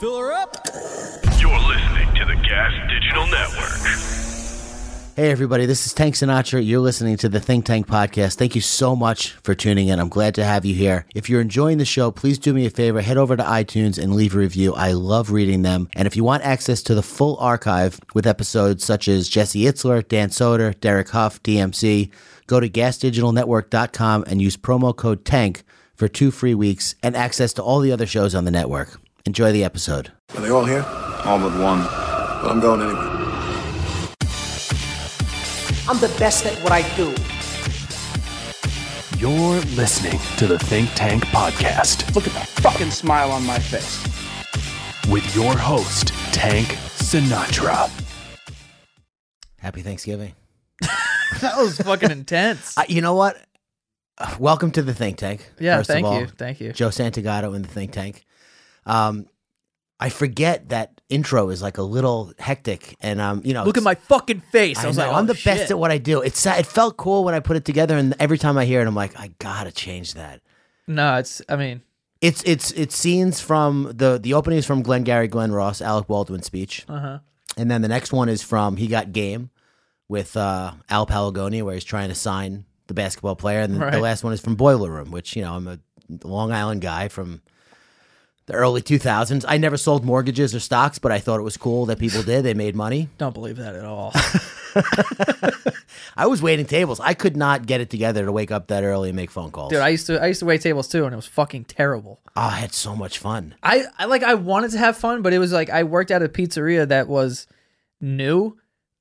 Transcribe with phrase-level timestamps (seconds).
[0.00, 0.56] Fill her up.
[1.38, 3.80] You're listening to the Gas Digital Network.
[5.14, 6.66] Hey, everybody, this is Tank Sinatra.
[6.66, 8.36] You're listening to the Think Tank podcast.
[8.36, 9.98] Thank you so much for tuning in.
[10.00, 11.04] I'm glad to have you here.
[11.14, 14.14] If you're enjoying the show, please do me a favor head over to iTunes and
[14.14, 14.72] leave a review.
[14.72, 15.90] I love reading them.
[15.94, 20.08] And if you want access to the full archive with episodes such as Jesse Itzler,
[20.08, 22.10] Dan Soder, Derek Huff, DMC,
[22.46, 25.62] go to gasdigitalnetwork.com and use promo code TANK
[25.94, 28.98] for two free weeks and access to all the other shows on the network.
[29.26, 30.12] Enjoy the episode.
[30.34, 30.82] Are they all here?
[31.24, 31.80] All but one.
[31.80, 33.00] Well, I'm going anyway.
[35.88, 37.14] I'm the best at what I do.
[39.18, 44.02] You're listening to the Think Tank Podcast Look at that fucking smile on my face.
[45.10, 47.90] with your host, Tank Sinatra.
[49.58, 50.34] Happy Thanksgiving.
[51.40, 52.74] That was fucking intense.
[52.78, 53.36] Uh, you know what?
[54.40, 55.48] Welcome to the Think Tank.
[55.60, 56.20] Yeah, first of thank all.
[56.20, 56.72] you, thank you.
[56.72, 58.24] Joe Santagato in the Think Tank.
[58.86, 59.26] Um,
[59.98, 63.82] I forget that intro is like a little hectic, and um, you know, Look at
[63.82, 64.78] my fucking face.
[64.78, 65.44] I, I was know, like, I'm oh, the shit.
[65.44, 66.22] best at what I do.
[66.22, 68.86] It's it felt cool when I put it together, and every time I hear it,
[68.86, 70.40] I'm like, I gotta change that.
[70.86, 71.42] No, it's.
[71.48, 71.82] I mean,
[72.22, 76.42] It's it's it's scenes from the the opening is from Glengarry Glen Ross, Alec Baldwin
[76.42, 77.18] speech, uh-huh.
[77.58, 79.50] and then the next one is from He Got Game
[80.08, 83.86] with uh, Al Palagonia, where he's trying to sign the basketball player, and then the
[83.86, 84.00] Right.
[84.00, 85.78] last one is from Boiler Room, which you know I'm a
[86.24, 87.42] Long Island guy from
[88.50, 89.44] the early 2000s.
[89.46, 92.42] I never sold mortgages or stocks, but I thought it was cool that people did.
[92.42, 93.08] They made money.
[93.18, 94.12] don't believe that at all.
[96.16, 96.98] I was waiting tables.
[96.98, 99.70] I could not get it together to wake up that early and make phone calls.
[99.70, 102.20] Dude, I used to I used to wait tables too, and it was fucking terrible.
[102.36, 103.54] oh, I had so much fun.
[103.62, 106.22] I, I like I wanted to have fun, but it was like I worked at
[106.22, 107.46] a pizzeria that was
[108.00, 108.58] new,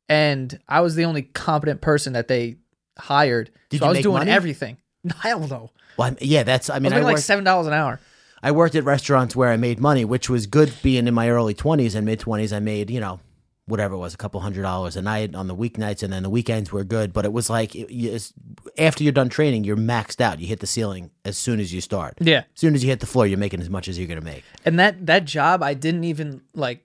[0.08, 2.58] and I was the only competent person that they
[2.98, 3.52] hired.
[3.70, 4.32] Did so I was doing money?
[4.32, 4.78] everything.
[5.22, 5.72] Hell no.
[5.98, 6.70] Well, I'm, yeah, that's.
[6.70, 8.00] I I mean, was I, making like seven dollars an hour.
[8.42, 10.72] I worked at restaurants where I made money, which was good.
[10.82, 13.20] Being in my early 20s and mid 20s, I made you know
[13.66, 16.30] whatever it was, a couple hundred dollars a night on the weeknights, and then the
[16.30, 17.14] weekends were good.
[17.14, 18.34] But it was like it, it's-
[18.78, 20.40] after you're done training, you're maxed out.
[20.40, 22.16] You hit the ceiling as soon as you start.
[22.20, 22.40] Yeah.
[22.40, 24.44] As soon as you hit the floor, you're making as much as you're gonna make.
[24.66, 26.84] And that that job I didn't even like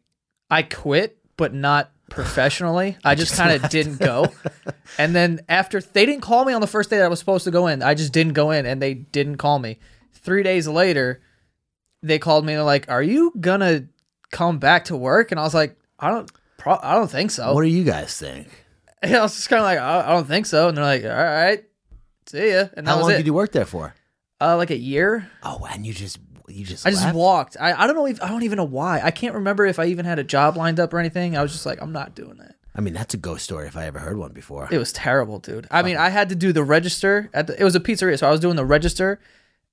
[0.50, 2.96] I quit, but not professionally.
[3.04, 4.26] I just kind of didn't go.
[4.98, 7.44] And then after they didn't call me on the first day that I was supposed
[7.44, 7.82] to go in.
[7.82, 9.78] I just didn't go in and they didn't call me.
[10.12, 11.20] 3 days later,
[12.04, 13.86] they called me and they're like, "Are you to
[14.30, 17.52] come back to work?" And I was like, "I don't pro- I don't think so."
[17.54, 18.48] What do you guys think?
[19.02, 21.04] And I was just kind of like, I, "I don't think so." And they're like,
[21.04, 21.64] "All right.
[22.26, 23.16] See ya." And that How was long it.
[23.18, 23.94] did you work there for?
[24.40, 25.30] uh like a year.
[25.42, 27.56] Oh, and you just you just I just walked.
[27.58, 29.00] I, I don't know if I don't even know why.
[29.02, 31.36] I can't remember if I even had a job lined up or anything.
[31.36, 32.56] I was just like, I'm not doing that.
[32.76, 34.68] I mean, that's a ghost story if I ever heard one before.
[34.70, 35.68] It was terrible, dude.
[35.70, 38.26] I mean, I had to do the register at the, it was a pizzeria, so
[38.26, 39.20] I was doing the register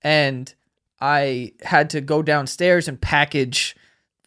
[0.04, 0.54] and
[1.02, 3.76] I had to go downstairs and package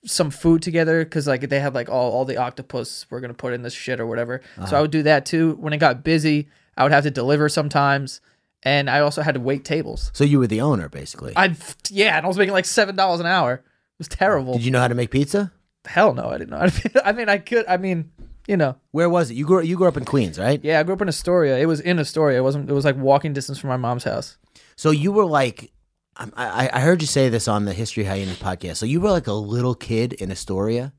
[0.05, 3.55] some food together because like they had like all, all the octopus we're gonna put
[3.55, 4.43] in this shit or whatever.
[4.57, 4.77] So uh-huh.
[4.77, 5.57] I would do that too.
[5.61, 8.21] When it got busy, I would have to deliver sometimes,
[8.63, 10.11] and I also had to wait tables.
[10.13, 11.33] so you were the owner, basically.
[11.37, 11.55] I
[11.89, 13.55] yeah, and I was making like seven dollars an hour.
[13.55, 14.55] It was terrible.
[14.55, 15.53] Did you know how to make pizza?
[15.87, 16.69] Hell no, I didn't know.
[17.05, 17.65] I mean, I could.
[17.69, 18.11] I mean,
[18.47, 19.35] you know, Where was it?
[19.35, 20.61] You grew you grew up in Queens, right?
[20.63, 20.81] yeah.
[20.81, 21.59] I grew up in Astoria.
[21.59, 22.39] It was in Astoria.
[22.39, 22.69] It wasn't.
[22.69, 24.37] It was like walking distance from my mom's house.
[24.77, 25.73] So you were like,
[26.17, 28.77] I, I I heard you say this on the History Hyenas podcast.
[28.77, 30.93] So you were like a little kid in Astoria.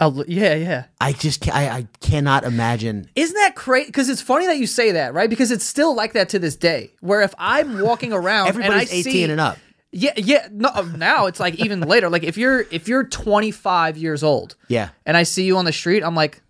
[0.00, 0.84] Oh yeah, yeah.
[1.00, 3.08] I just I, I cannot imagine.
[3.14, 3.86] Isn't that crazy?
[3.86, 5.28] Because it's funny that you say that, right?
[5.28, 6.92] Because it's still like that to this day.
[7.00, 9.58] Where if I'm walking around, Everybody's and I 18 see, and up.
[9.94, 10.48] Yeah, yeah.
[10.50, 12.08] No, uh, now it's like even later.
[12.08, 14.88] Like if you're if you're 25 years old, Yeah.
[15.04, 16.40] and I see you on the street, I'm like,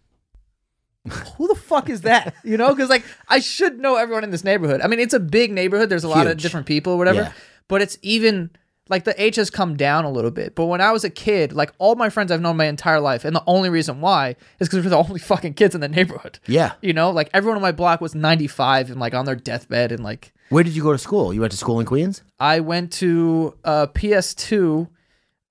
[1.36, 2.34] who the fuck is that?
[2.44, 4.80] You know, because like I should know everyone in this neighborhood.
[4.80, 5.88] I mean, it's a big neighborhood.
[5.88, 7.22] There's a lot of different people, whatever.
[7.22, 7.32] Yeah.
[7.72, 8.50] But it's even
[8.90, 10.54] like the H has come down a little bit.
[10.54, 13.24] But when I was a kid, like all my friends I've known my entire life,
[13.24, 16.38] and the only reason why is because we're the only fucking kids in the neighborhood.
[16.46, 16.72] Yeah.
[16.82, 20.04] You know, like everyone on my block was 95 and like on their deathbed, and
[20.04, 21.32] like Where did you go to school?
[21.32, 22.22] You went to school in Queens?
[22.38, 24.88] I went to uh, PS2.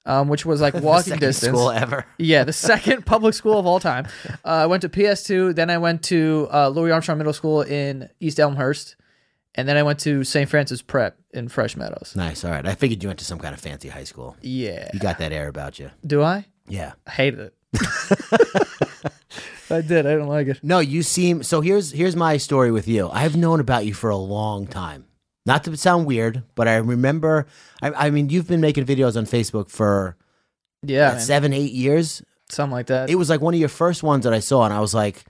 [0.05, 1.51] Um, which was like walking distance.
[1.55, 2.05] school ever.
[2.19, 4.07] Yeah, the second public school of all time.
[4.43, 8.09] Uh, I went to PS2, then I went to uh, Louis Armstrong Middle School in
[8.19, 8.95] East Elmhurst,
[9.53, 10.49] and then I went to St.
[10.49, 12.13] Francis Prep in Fresh Meadows.
[12.15, 12.43] Nice.
[12.43, 12.65] All right.
[12.65, 14.35] I figured you went to some kind of fancy high school.
[14.41, 14.89] Yeah.
[14.93, 15.91] You got that air about you.
[16.05, 16.45] Do I?
[16.67, 16.93] Yeah.
[17.07, 17.53] I hated it.
[19.69, 20.05] I did.
[20.05, 20.59] I didn't like it.
[20.63, 21.61] No, you seem so.
[21.61, 23.09] Here's here's my story with you.
[23.09, 25.05] I've known about you for a long time.
[25.45, 27.47] Not to sound weird, but I remember.
[27.81, 30.17] I, I mean, you've been making videos on Facebook for
[30.83, 32.21] Yeah, seven, eight years.
[32.49, 33.09] something like that.
[33.09, 35.23] It was like one of your first ones that I saw, and I was like,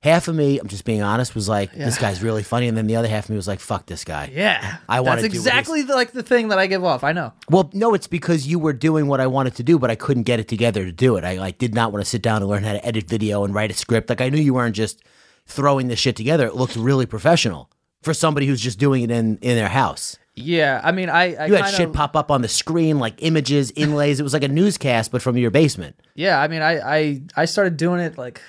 [0.00, 2.86] half of me, I'm just being honest, was like, this guy's really funny, and then
[2.86, 4.30] the other half of me was like, fuck this guy.
[4.32, 7.02] Yeah, I wanna That's do exactly the, like the thing that I give off.
[7.04, 7.32] I know.
[7.50, 10.22] Well, no, it's because you were doing what I wanted to do, but I couldn't
[10.24, 11.24] get it together to do it.
[11.24, 13.54] I like did not want to sit down and learn how to edit video and
[13.54, 14.08] write a script.
[14.08, 15.02] Like I knew you weren't just
[15.46, 16.46] throwing this shit together.
[16.46, 17.70] It looked really professional
[18.02, 20.16] for somebody who's just doing it in in their house.
[20.40, 23.14] Yeah, I mean, I, I You had kinda, shit pop up on the screen like
[23.24, 24.20] images, inlays.
[24.20, 25.96] It was like a newscast, but from your basement.
[26.14, 28.40] Yeah, I mean, I, I I started doing it like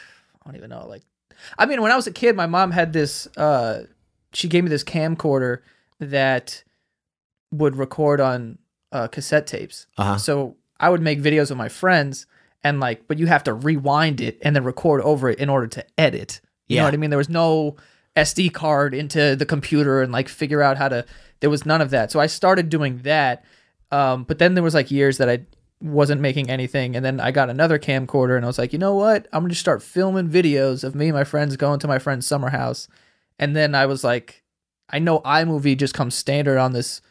[0.43, 0.85] I don't even know.
[0.87, 1.01] Like,
[1.57, 3.27] I mean, when I was a kid, my mom had this.
[3.37, 3.83] uh
[4.33, 5.59] She gave me this camcorder
[5.99, 6.63] that
[7.51, 8.57] would record on
[8.91, 9.87] uh, cassette tapes.
[9.97, 10.17] Uh-huh.
[10.17, 12.25] So I would make videos with my friends,
[12.63, 15.67] and like, but you have to rewind it and then record over it in order
[15.67, 16.41] to edit.
[16.67, 16.81] You Yeah.
[16.81, 17.09] know what I mean?
[17.09, 17.75] There was no
[18.15, 21.05] SD card into the computer and like figure out how to.
[21.39, 22.11] There was none of that.
[22.11, 23.43] So I started doing that.
[23.91, 25.39] Um, but then there was like years that I
[25.81, 28.95] wasn't making anything, and then I got another camcorder, and I was like, you know
[28.95, 29.27] what?
[29.31, 32.27] I'm gonna just start filming videos of me and my friends going to my friend's
[32.27, 32.87] summer house,
[33.37, 34.43] and then I was like,
[34.89, 37.01] I know iMovie just comes standard on this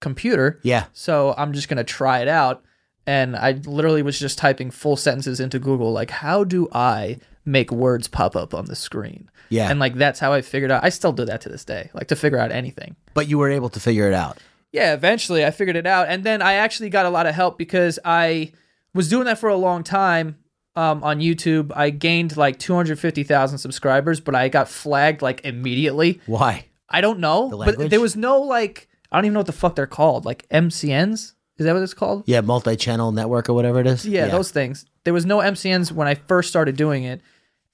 [0.00, 0.86] computer, Yeah.
[0.92, 2.64] so I'm just gonna try it out.
[3.06, 7.72] And I literally was just typing full sentences into Google, like, how do I make
[7.72, 9.28] words pop up on the screen?
[9.48, 9.68] Yeah.
[9.70, 10.84] And like that's how I figured out.
[10.84, 12.94] I still do that to this day, like to figure out anything.
[13.14, 14.38] But you were able to figure it out.
[14.72, 17.58] Yeah, eventually I figured it out, and then I actually got a lot of help
[17.58, 18.52] because I
[18.94, 20.38] was doing that for a long time
[20.76, 21.72] um, on YouTube.
[21.74, 26.20] I gained like 250,000 subscribers, but I got flagged like immediately.
[26.26, 26.66] Why?
[26.88, 29.76] I don't know, but there was no like I don't even know what the fuck
[29.76, 31.34] they're called, like MCNs.
[31.56, 32.24] Is that what it's called?
[32.26, 34.06] Yeah, multi-channel network or whatever it is.
[34.06, 34.86] Yeah, those things.
[35.04, 37.20] There was no MCNs when I first started doing it,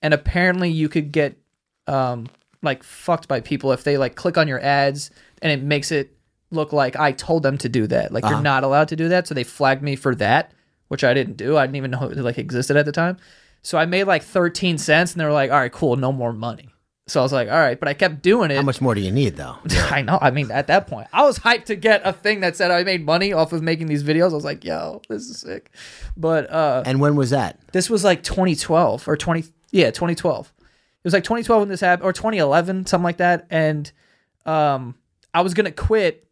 [0.02, 1.38] and apparently you could get
[1.86, 2.26] um
[2.62, 5.10] like fucked by people if they like click on your ads
[5.40, 6.15] and it makes it
[6.50, 8.12] look like I told them to do that.
[8.12, 10.52] Like you're not allowed to do that, so they flagged me for that,
[10.88, 11.56] which I didn't do.
[11.56, 13.16] I didn't even know it like existed at the time.
[13.62, 16.32] So I made like 13 cents, and they were like, "All right, cool, no more
[16.32, 16.68] money."
[17.08, 18.56] So I was like, "All right," but I kept doing it.
[18.56, 19.56] How much more do you need though?
[19.90, 20.18] I know.
[20.20, 22.84] I mean, at that point, I was hyped to get a thing that said I
[22.84, 24.30] made money off of making these videos.
[24.30, 25.70] I was like, "Yo, this is sick."
[26.16, 27.58] But uh and when was that?
[27.72, 30.64] this was like 2012 or 20 yeah 2012 it
[31.04, 33.92] was like 2012 when this happened or 2011 something like that and
[34.46, 34.94] um
[35.34, 36.25] i was gonna quit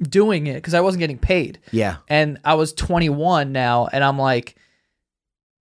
[0.00, 1.96] doing it because i wasn't getting paid Yeah.
[2.08, 4.56] and i was 21 now and i'm like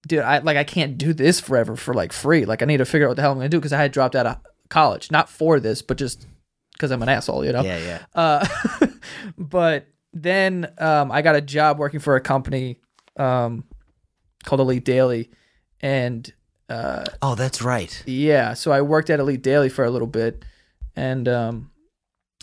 [0.06, 2.84] dude i like i can't do this forever for like free like i need to
[2.84, 4.36] figure out what the hell i'm gonna do because i had dropped out of
[4.68, 6.26] college not for this but just
[6.72, 8.04] because i'm an asshole you know Yeah, yeah.
[8.14, 8.46] uh,
[9.38, 12.80] but then um, I got a job working for a company
[13.18, 13.64] um,
[14.44, 15.30] called Elite Daily,
[15.80, 16.32] and
[16.70, 18.02] uh, Oh, that's right.
[18.06, 20.44] yeah, so I worked at Elite Daily for a little bit,
[20.96, 21.70] and um,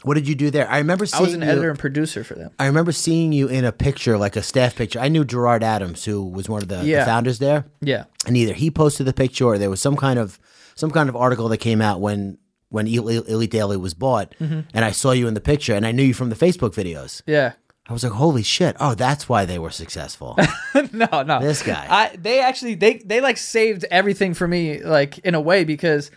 [0.05, 0.69] What did you do there?
[0.69, 2.51] I remember I was an you, editor and producer for them.
[2.59, 4.99] I remember seeing you in a picture, like a staff picture.
[4.99, 8.53] I knew Gerard Adams, who was one of the, the founders there, Yeah, and either
[8.53, 10.39] he posted the picture or there was some kind of
[10.75, 12.37] some kind of article that came out when
[12.69, 14.61] when Elite Elite Daily was bought, Mm-hmm.
[14.73, 17.21] and I saw you in the picture, and I knew you from the Facebook videos.
[17.25, 17.53] yeah.
[17.87, 18.75] I was like, "Holy shit!
[18.79, 20.35] Oh, that's why they were successful."
[20.91, 21.39] no, no.
[21.39, 21.85] This guy.
[21.87, 26.09] I they actually they they like saved everything for me like in a way because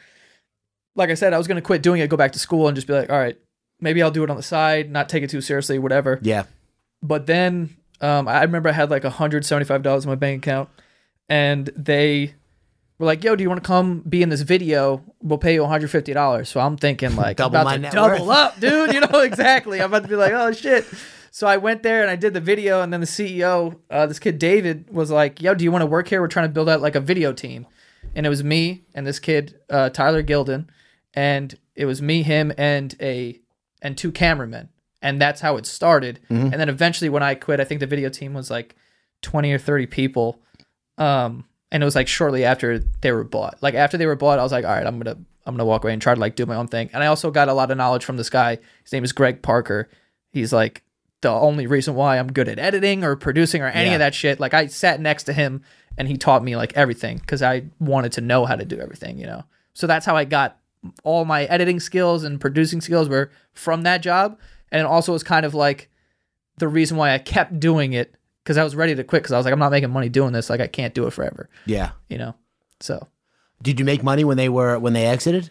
[0.94, 2.87] like I said, I was gonna quit doing it, go back to school and just
[2.87, 3.37] be like, all right,
[3.80, 6.19] maybe I'll do it on the side, not take it too seriously, whatever.
[6.22, 6.44] yeah,
[7.02, 10.69] But then um, I remember I had like $175 in my bank account
[11.28, 12.34] and they
[12.98, 15.02] were like, yo, do you want to come be in this video?
[15.22, 16.46] We'll pay you $150.
[16.46, 18.36] So I'm thinking like, Double my net double worth.
[18.36, 18.92] up, dude.
[18.92, 19.80] You know, exactly.
[19.80, 20.86] I'm about to be like, oh shit.
[21.30, 24.19] So I went there and I did the video and then the CEO, uh, this
[24.19, 26.20] kid David was like, yo, do you want to work here?
[26.20, 27.66] We're trying to build out like a video team.
[28.14, 30.66] And it was me and this kid, uh, Tyler Gilden.
[31.14, 33.40] And it was me, him, and a
[33.82, 34.68] and two cameramen.
[35.00, 36.18] And that's how it started.
[36.28, 38.75] And then eventually when I quit, I think the video team was like
[39.23, 40.42] 20 or 30 people.
[40.97, 43.58] Um, and it was like shortly after they were bought.
[43.62, 45.16] Like after they were bought, I was like, all right, I'm gonna
[45.47, 46.90] I'm gonna walk away and try to like do my own thing.
[46.92, 48.58] And I also got a lot of knowledge from this guy.
[48.82, 49.88] His name is Greg Parker.
[50.30, 50.82] He's like
[51.20, 53.94] the only reason why I'm good at editing or producing or any Yeah.
[53.94, 54.40] of that shit.
[54.40, 55.62] Like I sat next to him
[55.97, 59.18] and he taught me like everything because I wanted to know how to do everything,
[59.18, 59.44] you know.
[59.75, 60.57] So that's how I got
[61.04, 64.38] all my editing skills and producing skills were from that job.
[64.70, 65.90] And it also was kind of like
[66.58, 69.37] the reason why I kept doing it because I was ready to quit because I
[69.37, 70.49] was like, I'm not making money doing this.
[70.50, 71.90] Like I can't do it forever, yeah.
[72.08, 72.35] you know.
[72.80, 73.08] So
[73.62, 75.50] Did you make money when they were when they exited?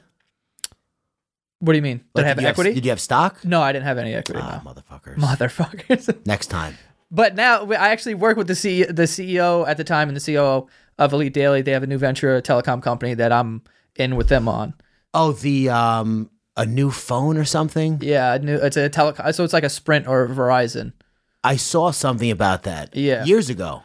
[1.60, 1.98] what do you mean?
[1.98, 2.74] Did Like, I have did equity?
[2.74, 3.44] did you have stock?
[3.44, 4.40] no, I didn't have any equity.
[4.44, 4.72] Ah, no.
[4.72, 5.16] motherfuckers.
[5.16, 6.18] Motherfuckers.
[6.26, 6.78] Next time.
[7.10, 10.22] but now I actually work with the C- the CEO at the time and the
[10.34, 10.68] COO
[11.00, 11.62] of Elite Daily.
[11.62, 13.64] They have a new venture, a telecom company that I'm
[13.96, 14.74] in with them on.
[15.18, 18.00] Oh, the um a new phone or something?
[18.02, 19.34] Yeah, a new, it's a telecom.
[19.34, 20.94] So it's like a Sprint or a Verizon.
[21.44, 23.24] I saw something about that Yeah.
[23.26, 23.84] years ago.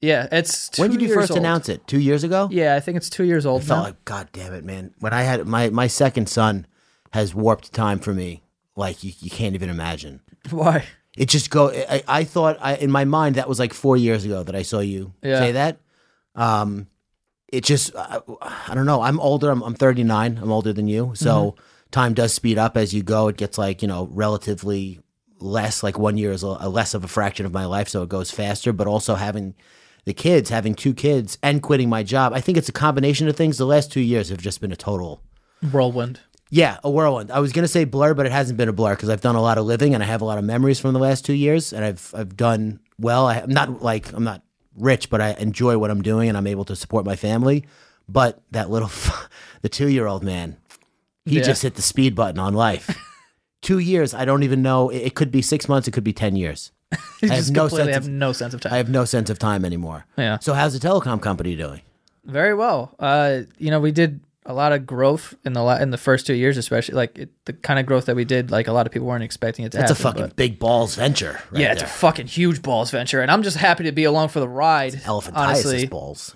[0.00, 1.38] Yeah, it's two when did you first old.
[1.38, 1.86] announce it?
[1.86, 2.48] Two years ago.
[2.50, 3.84] Yeah, I think it's two years old I felt now.
[3.84, 4.92] like, God damn it, man.
[5.00, 6.66] When I had my my second son
[7.12, 8.42] has warped time for me,
[8.76, 10.20] like you, you can't even imagine.
[10.50, 10.84] Why?
[11.16, 11.70] It just go.
[11.70, 14.62] I, I thought I, in my mind that was like four years ago that I
[14.62, 15.38] saw you Yeah.
[15.38, 15.78] say that.
[16.34, 16.88] Um,
[17.56, 19.02] it just I, I don't know.
[19.02, 19.50] I'm older.
[19.50, 20.38] I'm, I'm 39.
[20.42, 21.60] I'm older than you, so Mm-hmm.
[21.90, 23.28] time does speed up as you go.
[23.28, 25.00] It gets like you know relatively
[25.38, 25.82] less.
[25.82, 28.08] Like one year is a, a less of a fraction of my life, so it
[28.08, 28.72] goes faster.
[28.72, 29.54] But also having
[30.04, 33.36] the kids, having two kids, and quitting my job, I think it's a combination of
[33.36, 33.56] things.
[33.58, 35.22] The last two years have just been a total
[35.72, 36.20] Whirlwind.
[36.50, 37.30] yeah, a whirlwind.
[37.30, 39.42] I was gonna say blur, but it hasn't been a blur because I've done a
[39.42, 41.72] lot of living and I have a lot of memories from the last two years,
[41.72, 43.26] and I've I've done well.
[43.26, 44.42] I, I'm not like I'm not
[44.76, 47.64] rich, but I enjoy what I'm doing and I'm able to support my family.
[48.08, 48.90] But that little,
[49.62, 50.56] the two year old man,
[51.24, 51.42] he Yeah.
[51.42, 52.96] just hit the speed button on life.
[53.62, 54.90] two years, I don't even know.
[54.90, 55.88] It, could be six months.
[55.88, 56.70] It could be ten years.
[57.22, 58.72] I have no sense have of- no sense of time.
[58.72, 60.04] I have no sense of time anymore.
[60.18, 60.38] Yeah.
[60.38, 61.80] So how's the telecom company doing?
[62.24, 62.94] Very well.
[62.98, 66.26] Uh, you know, we did a lot of growth in the la- in the first
[66.26, 68.50] two years, especially like it, the kind of growth that we did.
[68.50, 70.96] Like a lot of people weren't expecting it to That's a fucking but- big balls
[70.96, 71.40] venture.
[71.50, 74.28] Right yeah, it's a fucking huge balls venture, and I'm just happy to be along
[74.28, 74.92] for the ride.
[74.94, 76.34] elephantiasis honestly, balls.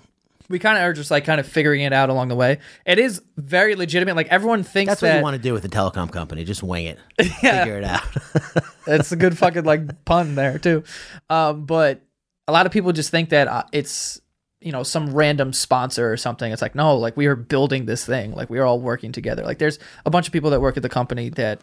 [0.49, 2.57] we kind of are just like kind of figuring it out along the way.
[2.85, 4.15] It is very legitimate.
[4.15, 6.43] Like everyone thinks That's what that you want to do with a telecom company.
[6.43, 6.97] Just wing it.
[7.21, 8.03] Figure it out.
[8.87, 10.83] It's a good fucking like pun there too.
[11.29, 12.01] Um, but
[12.47, 14.19] a lot of people just think that uh, it's
[14.61, 16.51] you know some random sponsor or something.
[16.51, 18.33] It's like no, like we are building this thing.
[18.33, 19.43] Like we are all working together.
[19.43, 21.61] Like there's a bunch of people that work at the company that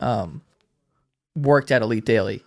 [0.00, 0.42] um,
[1.34, 2.42] worked at Elite Daily.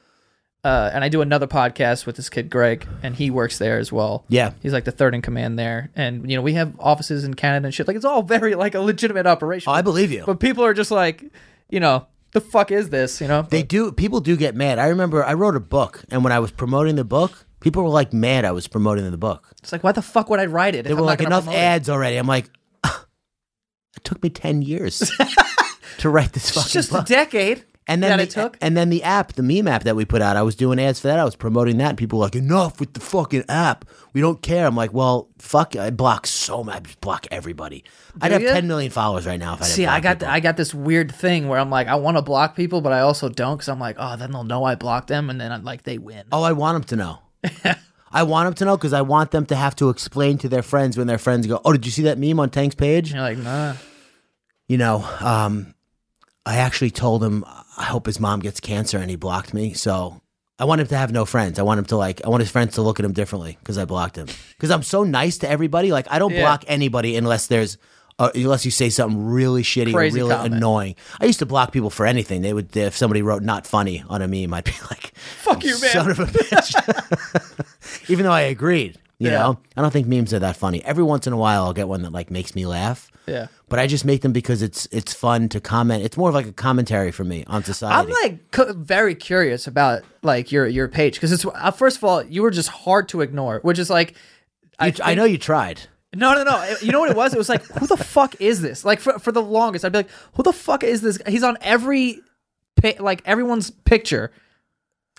[0.61, 3.93] Uh, and I do another podcast with this kid Greg, and he works there as
[3.93, 4.25] well.
[4.27, 4.51] Yeah.
[4.61, 7.67] he's like the third in command there, and you know we have offices in Canada
[7.67, 7.87] and shit.
[7.87, 9.69] Like it's all very like a legitimate operation.
[9.69, 10.23] Oh, I believe you.
[10.25, 11.23] but people are just like,
[11.69, 13.21] you know, the fuck is this?
[13.21, 13.91] You know, They do.
[13.93, 14.79] People do get mad.
[14.79, 17.89] I remember I wrote a book, and when I was promoting the book, people were
[17.89, 19.47] like mad I was promoting the book.
[19.61, 20.85] It's like, why the fuck would I write it?
[20.85, 22.17] They I'm were like, enough promote it?" ads already.
[22.17, 22.49] I'm like,
[22.85, 25.11] it took me ten years
[25.99, 27.05] to write this fucking It's just book.
[27.05, 27.65] a decade.
[27.87, 28.57] and then that the, it took.
[28.61, 30.99] and then the app, the meme app that we put out, I was doing ads
[30.99, 31.17] for that.
[31.19, 33.85] I was promoting that, and people were like, enough with the fucking app.
[34.13, 34.65] We don't care.
[34.67, 35.75] I'm like, well, fuck.
[35.75, 35.81] It.
[35.81, 36.75] I block so much.
[36.75, 37.83] I just block everybody.
[38.21, 38.53] I'd have ya?
[38.53, 40.33] 10 million followers right now if I didn't See, I got people.
[40.33, 42.99] I got this weird thing where I'm like, I want to block people, but I
[43.01, 45.63] also don't because I'm like, oh, then they'll know I blocked them, and then I'm
[45.63, 46.25] like, they win.
[46.31, 47.19] Oh, I want them to know.
[48.11, 50.63] I want them to know because I want them to have to explain to their
[50.63, 53.21] friends when their friends go, "Oh, did you see that meme on Tank's page?" You're
[53.21, 53.75] like, nah.
[54.67, 55.73] You know, um,
[56.45, 57.43] I actually told him
[57.77, 59.73] I hope his mom gets cancer, and he blocked me.
[59.73, 60.21] So
[60.57, 61.59] I want him to have no friends.
[61.59, 62.25] I want him to like.
[62.25, 64.27] I want his friends to look at him differently because I blocked him.
[64.57, 65.91] Because I'm so nice to everybody.
[65.91, 66.41] Like I don't Yeah.
[66.41, 67.77] block anybody unless there's.
[68.19, 70.55] Uh, unless you say something really shitty Crazy or really comment.
[70.55, 72.41] annoying, I used to block people for anything.
[72.41, 75.79] They would if somebody wrote "not funny" on a meme, I'd be like, Fuck you,
[75.79, 75.89] man.
[75.91, 76.73] son of a bitch."
[78.09, 79.39] Even though I agreed, you Yeah.
[79.39, 80.83] know, I don't think memes are that funny.
[80.83, 83.09] Every once in a while, I'll get one that like makes me laugh.
[83.25, 83.47] Yeah.
[83.69, 86.03] But I just make them because it's it's fun to comment.
[86.03, 88.11] It's more of like a commentary for me on society.
[88.11, 92.03] I'm like cu- very curious about like your your page because it's uh, first of
[92.03, 94.15] all you were just hard to ignore, which is like You-
[94.79, 95.81] I, think- know you tried.
[96.15, 96.75] No, no, no.
[96.81, 97.33] You know what it was?
[97.33, 98.83] It was like, who the fuck is this?
[98.83, 101.19] Like for for the longest, I'd be like, who the fuck is this?
[101.27, 102.21] He's on every,
[102.99, 104.31] like everyone's picture.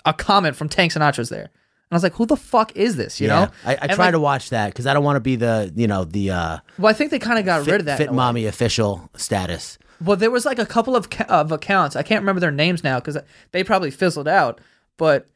[0.07, 1.51] A comment from Tank Sinatra's there, and
[1.91, 3.21] I was like, who the fuck is this?
[3.21, 3.51] You yeah, know?
[3.67, 5.87] I, I try like, to watch that because I don't want to be the you
[5.87, 7.99] know the uh, Well, I think they kind of got fit, rid of that.
[7.99, 8.17] fit in a way.
[8.17, 9.79] mommy official status.
[10.03, 11.97] Well, there was like a couple of of accounts.
[11.97, 13.19] I can't remember their names now because
[13.53, 14.59] they probably fizzled out.
[14.97, 15.29] But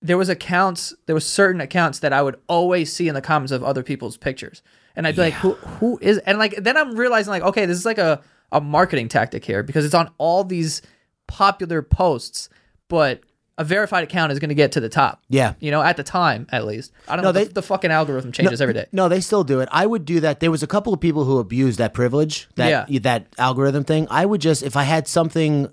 [0.00, 0.94] there was accounts.
[1.04, 4.16] There was certain accounts that I would always see in the comments of other people's
[4.16, 4.62] pictures,
[5.00, 5.52] and I'd be like, "Who?
[5.54, 8.20] Who is?" And like then I'm realizing like, okay, this is like a
[8.52, 10.82] a marketing tactic here because it's on all these
[11.26, 12.48] popular posts,
[12.88, 13.20] but
[13.58, 15.22] a verified account is going to get to the top.
[15.28, 15.52] Yeah.
[15.60, 16.92] you know, at the time at least.
[17.08, 17.32] I don't No, know.
[17.32, 18.86] they- the, the fucking algorithm changes every day.
[18.90, 19.68] No, they still do it.
[19.70, 20.40] I would do that.
[20.40, 22.98] There was a couple of people who abused that privilege, that Yeah.
[23.00, 24.06] that algorithm thing.
[24.10, 25.68] I would just if I had something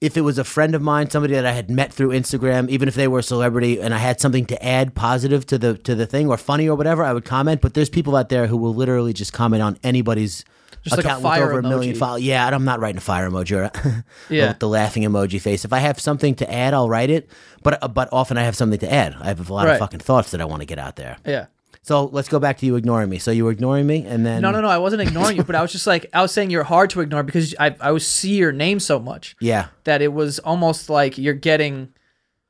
[0.00, 2.88] if it was a friend of mine, somebody that I had met through Instagram, even
[2.88, 5.94] if they were a celebrity and I had something to add positive to the to
[5.94, 8.56] the thing or funny or whatever, I would comment, but there's people out there who
[8.56, 10.44] will literally just comment on anybody's
[10.82, 11.98] Just like a account fire with over a million emoji.
[11.98, 12.22] followers.
[12.22, 14.54] Yeah, I'm not writing a fire emoji or Yeah.
[14.58, 15.64] the laughing emoji face.
[15.66, 17.28] If I have something to add, I'll write it.
[17.62, 19.14] But but often I have something to add.
[19.20, 19.74] I have a lot Right.
[19.74, 21.18] of fucking thoughts that I want to get out there.
[21.26, 21.46] Yeah.
[21.82, 23.18] So let's go back to you ignoring me.
[23.18, 24.68] So you were ignoring me, and then No, no, no.
[24.68, 27.00] I wasn't ignoring you, but I was just like, I was saying you're hard to
[27.00, 30.90] ignore because I, I would see your name so much yeah, that it was almost
[30.90, 31.88] like you're getting,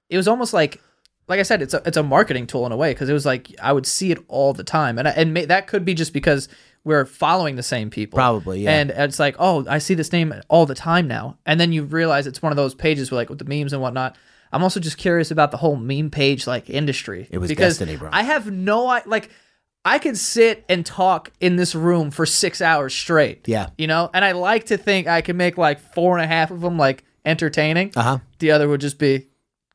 [0.09, 0.81] it was almost like,
[1.29, 3.25] like I said, it's a, it's a marketing tool in a way because it was
[3.25, 4.99] like I would see it all the time.
[4.99, 6.49] And, I- and may, that could be just because
[6.83, 8.17] we're following the same people.
[8.17, 8.73] Probably, yeah.
[8.73, 11.39] And it's like, oh, I see this name all the time now.
[11.47, 13.81] And then you realize it's one of those pages where like with the memes and
[13.81, 14.17] whatnot.
[14.53, 17.29] I'm also just curious about the whole meme page like industry.
[17.31, 18.11] It was because destiny, bro.
[18.13, 19.31] I have no I like
[19.85, 23.49] I could sit and talk in this room for six hours straight.
[23.49, 23.71] Yeah.
[23.79, 24.11] You know?
[24.13, 26.77] And I like to think I can make like four and a half of them
[26.77, 27.93] like entertaining.
[27.97, 28.19] Uh huh.
[28.39, 29.29] The other would just be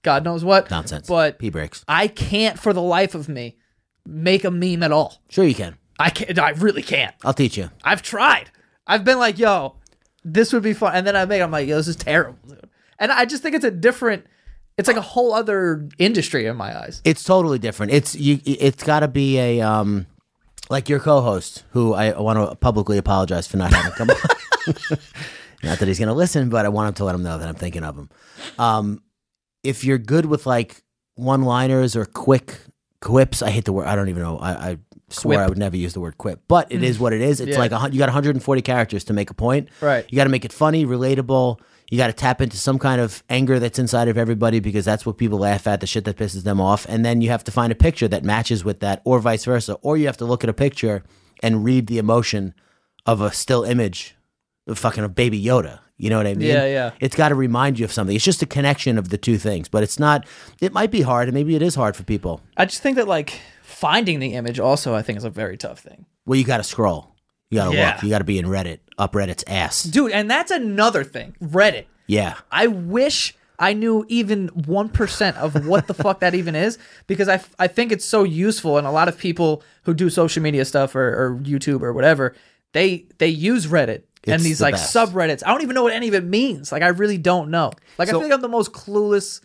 [0.03, 0.69] God knows what.
[0.69, 1.07] Nonsense.
[1.07, 1.83] But P breaks.
[1.87, 3.57] I can't for the life of me
[4.05, 5.21] make a meme at all.
[5.29, 5.77] Sure, you can.
[5.97, 7.15] I can't I really can't.
[7.23, 7.71] I'll teach you.
[7.83, 8.51] I've tried.
[8.85, 9.77] I've been like, yo,
[10.23, 10.93] this would be fun.
[10.93, 12.69] And then I make I'm like, yo, this is terrible, dude.
[12.99, 14.25] And I just think it's a different
[14.77, 17.01] it's like a whole other industry in my eyes.
[17.05, 17.93] It's totally different.
[17.93, 18.39] It's you.
[18.45, 20.05] It's got to be a um,
[20.69, 24.17] like your co-host, who I want to publicly apologize for not having come on.
[25.63, 27.47] not that he's going to listen, but I want him to let him know that
[27.47, 28.09] I'm thinking of him.
[28.59, 29.01] Um,
[29.63, 30.83] if you're good with like
[31.15, 32.57] one-liners or quick
[33.01, 33.87] quips, I hate the word.
[33.87, 34.37] I don't even know.
[34.37, 34.77] I, I
[35.09, 35.45] swear Quip.
[35.45, 37.39] I would never use the word quip, but it is what it is.
[37.39, 37.59] It's Yeah.
[37.59, 39.69] like a, you got 140 characters to make a point.
[39.81, 40.05] Right.
[40.09, 41.59] You got to make it funny, relatable.
[41.89, 45.05] You got to tap into some kind of anger that's inside of everybody because that's
[45.05, 46.85] what people laugh at, the shit that pisses them off.
[46.89, 49.73] And then you have to find a picture that matches with that, or vice versa.
[49.81, 51.03] Or you have to look at a picture
[51.43, 52.53] and read the emotion
[53.05, 54.15] of a still image
[54.67, 55.79] of fucking a baby Yoda.
[55.97, 56.49] You know what I mean?
[56.49, 56.91] Yeah, yeah.
[56.99, 58.15] It's got to remind you of something.
[58.15, 60.25] It's just a connection of the two things, but it's not,
[60.59, 62.41] it might be hard, and maybe it is hard for people.
[62.57, 65.79] I just think that like finding the image also I think is a very tough
[65.79, 66.05] thing.
[66.25, 67.14] Well, you got to scroll.
[67.51, 67.93] You got to Yeah.
[67.95, 68.03] look.
[68.03, 69.83] You got to be in Reddit, up Reddit's ass.
[69.83, 71.35] Dude, and that's another thing.
[71.41, 71.85] Reddit.
[72.07, 72.35] Yeah.
[72.51, 77.41] I wish I knew even 1% of what the fuck that even is because I,
[77.57, 80.95] I think it's so useful and a lot of people who do social media stuff
[80.95, 82.35] or, or YouTube or whatever,
[82.73, 84.93] they they use Reddit and It's these the like best.
[84.93, 85.41] subreddits.
[85.45, 86.71] I don't even know what any of it means.
[86.71, 87.71] Like I really don't know.
[87.97, 89.39] Like So- I feel like I'm the most clueless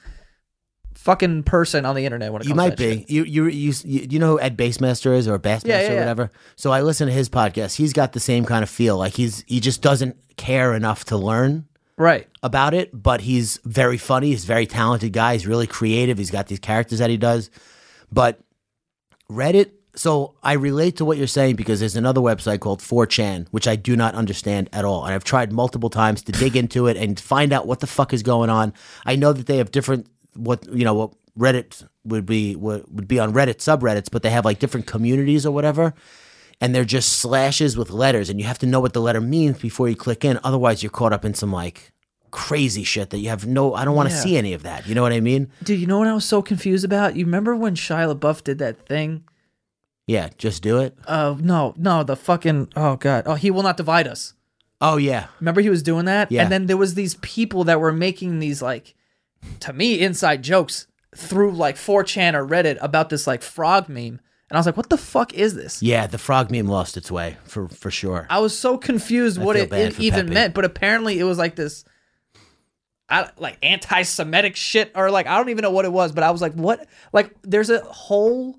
[1.01, 3.13] fucking person on the internet when it comes You to might that be.
[3.13, 6.33] You, you you you know who Ed Bassmaster is or Bassmaster Yeah, yeah, or whatever.
[6.57, 7.77] So I listen to his podcast.
[7.77, 8.97] He's got the same kind of feel.
[8.99, 11.67] Like he's he just doesn't care enough to learn
[11.97, 12.29] Right.
[12.43, 14.29] about it, but he's very funny.
[14.29, 15.35] He's a very talented guy.
[15.35, 16.17] He's really creative.
[16.19, 17.51] He's got these characters that he does.
[18.11, 18.41] But
[19.31, 23.69] Reddit, so I relate to what you're saying because there's another website called 4chan, which
[23.69, 25.05] I do not understand at all.
[25.05, 28.13] And I've tried multiple times to dig into it and find out what the fuck
[28.13, 28.73] is going on.
[29.05, 33.09] I know that they have different what you know what Reddit would be what would
[33.09, 35.95] be on Reddit subreddits, but they have like different communities or whatever.
[36.63, 39.59] And they're just slashes with letters, and you have to know what the letter means
[39.59, 40.39] before you click in.
[40.45, 41.91] Otherwise, you're caught up in some like
[42.31, 43.73] crazy shit that you have no.
[43.75, 44.21] I don't want to Yeah.
[44.21, 44.87] see any of that.
[44.87, 45.49] You know what I mean?
[45.65, 47.17] Dude, you know what I was so confused about?
[47.17, 49.25] You remember when Shia LaBeouf did that thing?
[50.07, 50.97] Yeah, just do it.
[51.07, 53.25] Uh no, no, the fucking oh god.
[53.27, 54.35] Oh, he will not divide us.
[54.83, 56.31] Oh yeah, Remember he was doing that?
[56.31, 56.43] Yeah.
[56.43, 58.95] And then there was these people that were making these like
[59.61, 64.21] to me inside jokes through like 4chan or Reddit about this like frog meme.
[64.49, 65.81] And I was like, what the fuck is this?
[65.83, 66.07] yeah.
[66.09, 68.27] The frog meme lost its way for for sure.
[68.29, 70.35] I was so confused what it, it even Pepe.
[70.35, 71.85] meant, but apparently it was like this
[73.11, 76.31] I, like anti-Semitic shit, or like I don't even know what it was, but I
[76.31, 76.87] was like, what?
[77.13, 78.59] Like, there's a whole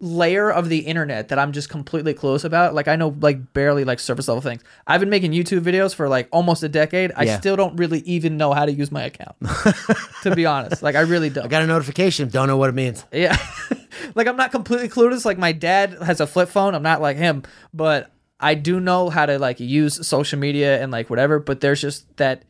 [0.00, 2.72] layer of the internet that I'm just completely clueless about.
[2.72, 4.62] Like, I know like barely like surface level things.
[4.86, 7.10] I've been making YouTube videos for like almost a decade.
[7.16, 7.38] I Yeah.
[7.40, 9.34] still don't really even know how to use my account,
[10.22, 10.82] to be honest.
[10.82, 11.44] Like, I really don't.
[11.44, 12.28] I got a notification.
[12.28, 13.04] Don't know what it means.
[13.12, 13.36] Yeah.
[14.14, 15.24] like I'm not completely clueless.
[15.24, 16.74] Like my dad has a flip phone.
[16.76, 17.42] I'm not like him,
[17.74, 21.80] but I do know how to like use social media and like whatever, but there's
[21.80, 22.44] just that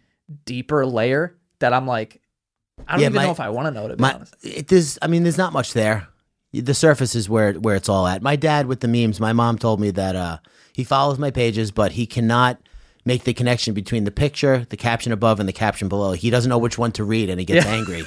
[0.45, 2.21] deeper layer that I'm like
[2.87, 4.35] I don't Yeah, even my- know if I want to know to be My, honest.
[4.43, 6.07] it, there's, I mean, there's not much there.
[6.53, 8.23] The surface is where where it's all at.
[8.23, 9.21] My dad with the memes.
[9.21, 10.39] My mom told me that uh,
[10.73, 12.59] he follows my pages, but he cannot
[13.05, 16.13] make the connection between the picture, the caption above, and the caption below.
[16.13, 17.73] He doesn't know which one to read, and he gets Yeah.
[17.73, 18.05] angry.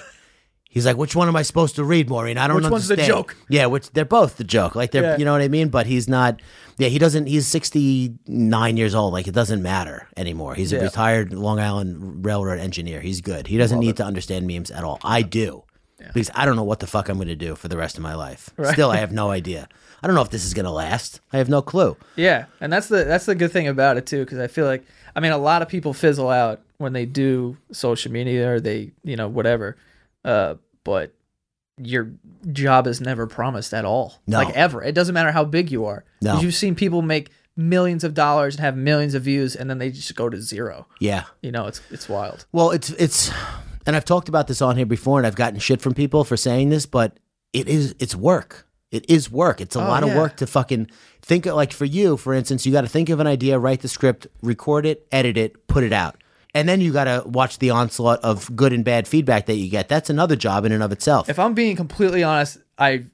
[0.69, 2.37] He's like, "Which one am I supposed to read, Maureen?
[2.37, 2.73] I don't understand.
[2.73, 3.35] Which one's the joke?
[3.49, 4.73] Yeah, which they're both the joke.
[4.73, 5.17] Like they're, Yeah.
[5.17, 5.67] you know what I mean.
[5.69, 6.41] But he's not.
[6.77, 7.25] Yeah, he doesn't.
[7.27, 9.11] He's sixty nine years old.
[9.13, 10.55] Like it doesn't matter anymore.
[10.55, 13.01] He's a retired Long Island Railroad engineer.
[13.01, 13.47] He's good.
[13.47, 14.99] He doesn't need to understand memes at all.
[15.03, 15.63] I do.
[16.07, 18.03] Because I don't know what the fuck I'm going to do for the rest of
[18.03, 18.49] my life.
[18.71, 19.67] Still, I have no idea.
[20.03, 21.21] I don't know if this is going to last.
[21.31, 21.95] I have no clue.
[22.15, 24.83] Yeah, and that's the that's the good thing about it too, because I feel like
[25.15, 28.91] I mean a lot of people fizzle out when they do social media or they
[29.03, 29.77] you know whatever,
[30.25, 31.13] uh, but
[31.77, 32.11] your
[32.51, 34.37] job is never promised at all, No.
[34.39, 34.83] like ever.
[34.83, 36.03] It doesn't matter how big you are.
[36.21, 36.39] No.
[36.39, 39.89] you've seen people make millions of dollars and have millions of views, and then they
[39.91, 40.87] just go to zero.
[40.99, 41.23] Yeah.
[41.41, 42.45] You know, it's it's wild.
[42.51, 43.31] Well, it's it's,
[43.85, 46.37] and I've talked about this on here before, and I've gotten shit from people for
[46.37, 47.17] saying this, but
[47.53, 48.67] it is it's work.
[48.91, 49.61] It is work.
[49.61, 50.89] It's a Oh, lot of work to fucking
[51.21, 51.55] think of.
[51.55, 54.27] Like for you, for instance, you got to think of an idea, write the script,
[54.41, 56.21] record it, edit it, put it out,
[56.53, 59.69] and then you got to watch the onslaught of good and bad feedback that you
[59.69, 59.87] get.
[59.87, 61.29] That's another job in and of itself.
[61.29, 63.05] If I'm being completely honest, I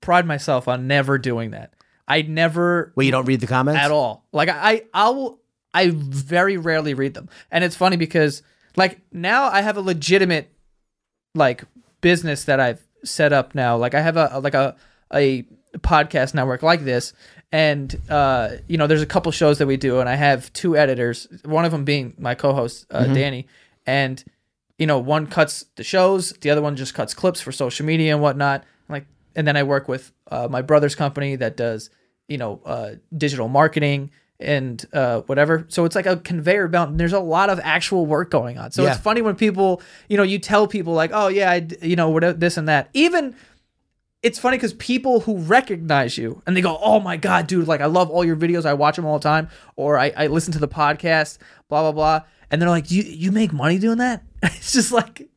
[0.00, 1.72] pride myself on never doing that.
[2.08, 4.26] I never Well, you don't read the comments at all.
[4.32, 5.40] Like I, I will,
[5.72, 8.42] I very rarely read them, and it's funny because
[8.76, 10.50] like now I have a legitimate
[11.34, 11.64] like
[12.00, 13.76] business that I've set up now.
[13.76, 14.76] Like I have a like a
[15.12, 15.44] a
[15.78, 17.12] podcast network like this,
[17.52, 20.76] and uh, you know, there's a couple shows that we do, and I have two
[20.76, 21.28] editors.
[21.44, 23.46] One of them being my co-host uh, Danny,
[23.86, 24.22] and
[24.78, 28.12] you know, one cuts the shows, the other one just cuts clips for social media
[28.12, 28.64] and whatnot.
[28.88, 29.06] Like,
[29.36, 31.90] and then I work with uh, my brother's company that does
[32.28, 34.10] you know uh, digital marketing
[34.40, 35.64] and uh, whatever.
[35.68, 36.90] So it's like a conveyor belt.
[36.90, 38.72] And there's a lot of actual work going on.
[38.72, 38.92] So Yeah.
[38.92, 42.10] it's funny when people, you know, you tell people like, oh yeah, I, you know,
[42.10, 42.88] whatever this and that.
[42.94, 43.34] Even
[44.22, 47.80] it's funny because people who recognize you and they go, oh my god, dude, like
[47.80, 48.64] I love all your videos.
[48.64, 51.92] I watch them all the time, or I, I listen to the podcast, blah blah
[51.92, 52.20] blah.
[52.50, 54.22] And they're like, you you make money doing that?
[54.42, 55.28] It's just like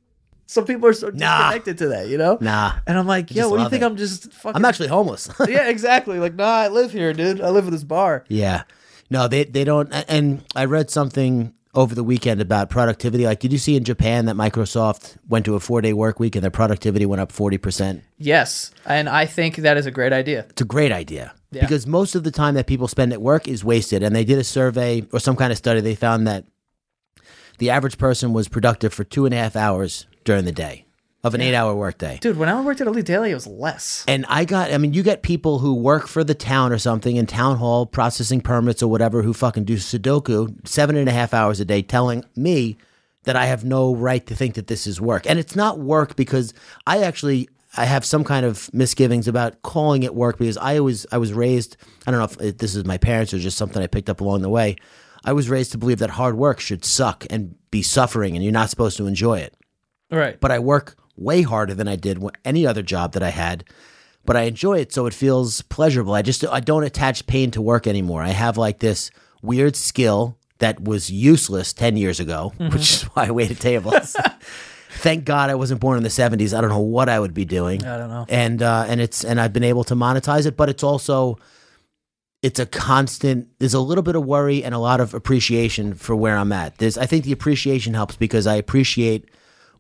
[0.46, 1.38] some people are so Nah.
[1.52, 2.38] disconnected to that, you know?
[2.40, 2.74] Nah.
[2.88, 3.84] And I'm like, yo, what do you think?
[3.84, 3.86] it.
[3.86, 4.56] I'm just fucking.
[4.56, 5.30] I'm actually homeless.
[5.50, 6.20] yeah, exactly.
[6.20, 7.42] Like, nah, I live here, dude.
[7.42, 8.24] I live at this bar.
[8.30, 8.64] Yeah.
[9.10, 9.92] No, they they don't.
[10.08, 13.26] And I read something over the weekend about productivity.
[13.26, 16.36] Like, did you see in Japan that Microsoft went to a four day work week
[16.36, 18.04] and their productivity went up forty percent?
[18.18, 20.46] Yes, and I think that is a great idea.
[20.50, 23.64] It's a great idea because most of the time that people spend at work is
[23.64, 24.04] wasted.
[24.04, 25.80] And they did a survey or some kind of study.
[25.80, 26.46] They found that
[27.60, 30.87] the average person was productive for two and a half hours during the day
[31.28, 32.18] of an eight hour workday.
[32.20, 34.04] Dude, when I worked at Elite Daily, it was less.
[34.08, 37.16] And I got, I mean, you get people who work for the town or something
[37.16, 41.34] in town hall processing permits or whatever who fucking do Sudoku seven and a half
[41.34, 42.78] hours a day telling me
[43.24, 45.30] that I have no right to think that this is work.
[45.30, 46.54] And it's not work because
[46.88, 47.50] I actually.
[47.80, 51.34] I have some kind of misgivings about calling it work because I always I was
[51.34, 51.76] raised
[52.08, 54.22] I don't know if it, this is my parents or just something I picked up
[54.22, 54.78] along the way.
[55.26, 58.54] I was raised to believe that hard work should suck and be suffering and you're
[58.54, 59.54] not supposed to enjoy it
[60.10, 60.40] Right.
[60.40, 63.64] but I work way harder than I did any other job that I had.
[64.26, 66.14] But I enjoy it, so it feels pleasurable.
[66.14, 68.22] I just I don't attach pain to work anymore.
[68.22, 69.10] I have like this
[69.42, 74.16] weird skill that was useless ten years ago, which is why I waited tables.
[74.90, 76.54] Thank God I wasn't born in the seventies.
[76.54, 77.86] I don't know what I would be doing.
[77.86, 78.26] I don't know.
[78.28, 81.38] And uh, and it's and I've been able to monetize it, but it's also
[82.42, 86.16] it's a constant there's a little bit of worry and a lot of appreciation for
[86.16, 86.78] where I'm at.
[86.78, 89.30] There's I think the appreciation helps because I appreciate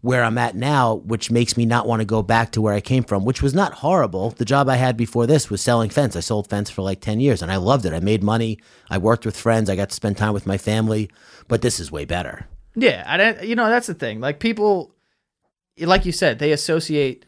[0.07, 2.79] where I'm at now, which makes me not want to go back to where I
[2.79, 4.29] came from, which was not horrible.
[4.29, 6.15] The job I had before this was selling fence.
[6.15, 7.91] I sold fence for like 10 years and I loved it.
[7.91, 8.57] I made money.
[8.89, 9.69] I worked with friends.
[9.69, 11.09] I got to spend time with my family,
[11.49, 12.47] but this is way better.
[12.73, 14.21] Yeah, I don't, you know that's the thing.
[14.21, 14.95] Like people,
[15.77, 17.25] like you said, they associate.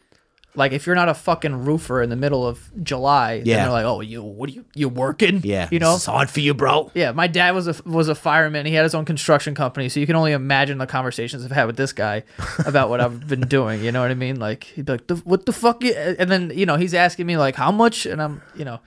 [0.56, 3.56] Like if you're not a fucking roofer in the middle of July, then Yeah.
[3.62, 5.68] they're like, "Oh, you what are you you working?" Yeah.
[5.70, 5.94] you know.
[5.94, 6.90] It's hard for you, bro.
[6.94, 8.66] Yeah, my dad was a was a fireman.
[8.66, 11.66] He had his own construction company, so you can only imagine the conversations I've had
[11.66, 12.24] with this guy
[12.66, 13.84] about what I've been doing.
[13.84, 14.40] You know what I mean?
[14.40, 17.26] Like he'd be like, "The- "What the fuck?" you-" And then you know he's asking
[17.26, 18.80] me like, "How much?" And I'm, you know,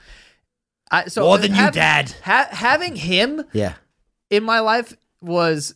[0.91, 2.13] I so More than you, Dad.
[2.23, 3.73] ha- having him Yeah.
[4.29, 5.75] in my life was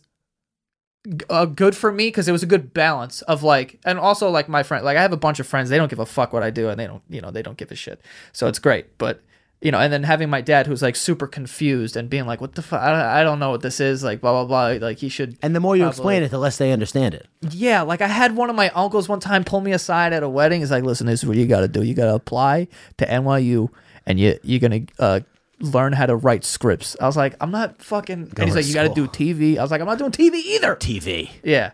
[1.30, 4.48] uh, good for me because it was a good balance of like, and also like
[4.48, 6.42] my friend, like I have a bunch of friends, they don't give a fuck what
[6.42, 8.00] I do, and they don't, you know, they don't give a shit.
[8.32, 9.22] So it's great, but
[9.60, 12.54] you know, and then having my dad who's like super confused and being like, "What
[12.54, 12.80] the fuck?
[12.80, 14.86] I don't, I don't know what this is." Like blah blah blah.
[14.86, 15.36] Like he should.
[15.42, 15.96] And the more you Probably.
[15.96, 17.26] explain it, the less they understand it.
[17.50, 20.28] Yeah, like I had one of my uncles one time pull me aside at a
[20.28, 20.60] wedding.
[20.60, 21.82] He's like, "Listen, this is what you got to do.
[21.82, 22.68] You got to apply
[22.98, 23.68] to NYU,
[24.06, 25.20] and you you're gonna uh,
[25.60, 28.74] learn how to write scripts." I was like, "I'm not fucking." and he's like, "You
[28.74, 29.06] got to do.
[29.08, 31.30] TV." I was like, "I'm not doing TV either." TV.
[31.42, 31.72] Yeah,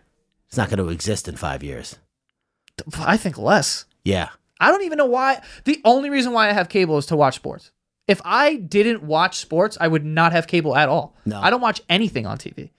[0.49, 1.99] It's not going to exist in five years.
[2.99, 3.85] I think less.
[4.05, 4.29] Yeah.
[4.61, 5.40] I don't even know why.
[5.64, 7.70] The only reason why I have cable is to watch sports.
[8.07, 11.14] If I didn't watch sports, I would not have cable at all.
[11.25, 11.40] No.
[11.40, 12.70] I don't watch anything on TV.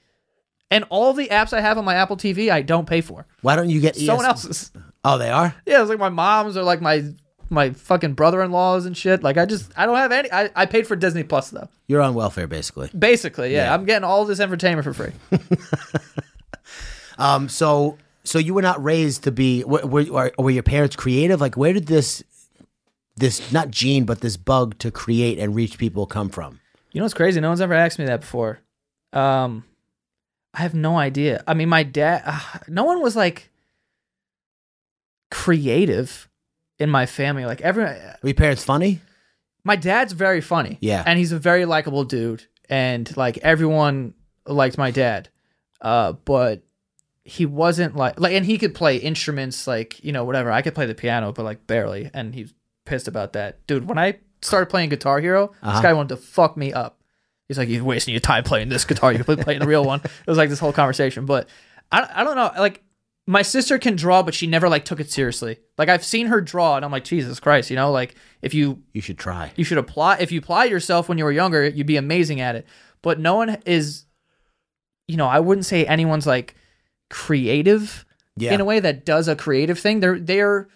[0.72, 3.26] And all the apps I have on my Apple TV, I don't pay for.
[3.42, 4.72] Why don't you get ES- Someone else's.
[5.04, 5.56] Oh, they are?
[5.66, 7.04] Yeah, it's like my mom's or like my
[7.50, 9.24] my fucking brother-in-laws and shit.
[9.24, 10.32] Like I just I don't have any.
[10.32, 11.70] I, I paid for Disney Plus though.
[11.88, 12.90] You're on welfare, basically.
[12.98, 13.74] Basically, yeah, Yeah.
[13.74, 15.12] I'm getting all this entertainment for free.
[17.18, 21.40] Um, so so you were not raised to be were, were, were your parents creative?
[21.40, 22.24] Like where did this
[23.16, 26.60] this not gene but this bug to create and reach people come from?
[26.92, 27.40] You know what's crazy?
[27.40, 28.60] No one's ever asked me that before.
[29.14, 29.64] Um,
[30.54, 31.42] I have no idea.
[31.48, 32.24] I mean, my dad.
[32.26, 33.50] Uh, no one was like
[35.32, 36.30] creative
[36.80, 37.46] in my family.
[37.46, 39.00] Like everyone, Were your parents funny?
[39.64, 40.78] my dad's very funny.
[40.82, 41.04] Yeah.
[41.06, 44.14] and he's a very likable dude, and like everyone
[44.46, 45.30] liked my dad.
[45.82, 46.64] Uh, but
[47.24, 50.52] he wasn't like like, and he could play instruments like you know whatever.
[50.52, 52.54] I could play the piano, but like barely, and he's
[52.86, 53.88] pissed about that, dude.
[53.88, 55.72] When I started playing Guitar Hero, Uh-huh.
[55.72, 57.00] this guy wanted to fuck me up.
[57.48, 59.12] He's like, "You're wasting your time playing this guitar.
[59.12, 61.48] You could play the real one." It was like this whole conversation, but
[61.92, 62.52] I, I don't know.
[62.60, 62.84] Like
[63.28, 65.58] my sister can draw, but she never like took it seriously.
[65.78, 68.84] Like I've seen her draw, and I'm like, Jesus Christ, you know, like if you
[68.94, 69.52] You should try.
[69.56, 72.56] you should apply if you apply yourself when you were younger you'd be amazing at
[72.56, 72.68] it
[73.02, 74.06] but no one is
[75.08, 76.54] you know i wouldn't say anyone's like
[77.10, 78.06] creative
[78.38, 78.54] Yeah.
[78.54, 80.00] in a way that does a creative thing.
[80.00, 80.68] They're they're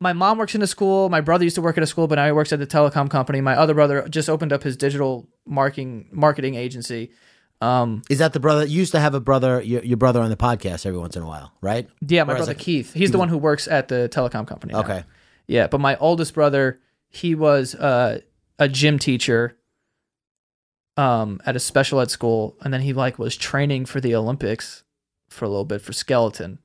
[0.00, 1.08] my mom works in a school.
[1.08, 3.08] My brother used to work at a school, but now he works at the telecom
[3.10, 3.40] company.
[3.40, 7.10] My other brother just opened up his digital marketing marketing agency.
[7.62, 8.64] Um, Is that the brother?
[8.66, 11.22] You used to have a brother, your, your brother on the podcast every once in
[11.22, 11.88] a while, right?
[12.06, 12.92] yeah, my Or brother it- Keith.
[12.92, 14.74] He's the one who works at the telecom company.
[14.74, 14.80] now.
[14.80, 15.04] Okay.
[15.46, 18.20] Yeah, but my oldest brother, he was uh,
[18.58, 19.56] a gym teacher
[20.96, 24.82] um, at a special ed school, and then he like was training for the Olympics
[25.28, 26.58] for a little bit for skeleton.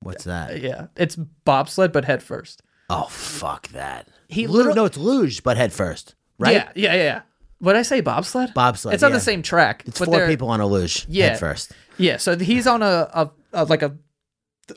[0.00, 0.60] What's that?
[0.60, 2.62] Yeah, it's bobsled, but head first.
[2.90, 4.08] Oh, fuck that.
[4.28, 6.54] He literally- no, it's luge, but head first, right?
[6.54, 7.20] Yeah, yeah, yeah.
[7.60, 8.00] What I say?
[8.00, 8.54] Bobsled.
[8.54, 9.16] Bobsled, It's on yeah.
[9.16, 9.82] the same track.
[9.86, 11.30] It's four they're- people on a luge, Yeah.
[11.30, 11.72] head first.
[11.96, 13.96] Yeah, so he's on a, a, a like a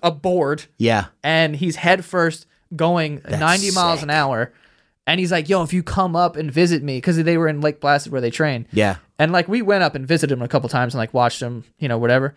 [0.02, 1.06] a board, Yeah.
[1.24, 4.54] and he's head first going 90 miles an hour.
[5.06, 7.60] And he's like, "Yo, if you come up and visit me, because they were in
[7.60, 8.96] Lake Placid where they train, Yeah.
[9.20, 11.64] And like we went up and visited him a couple times and like watched him,
[11.78, 12.36] you know, whatever.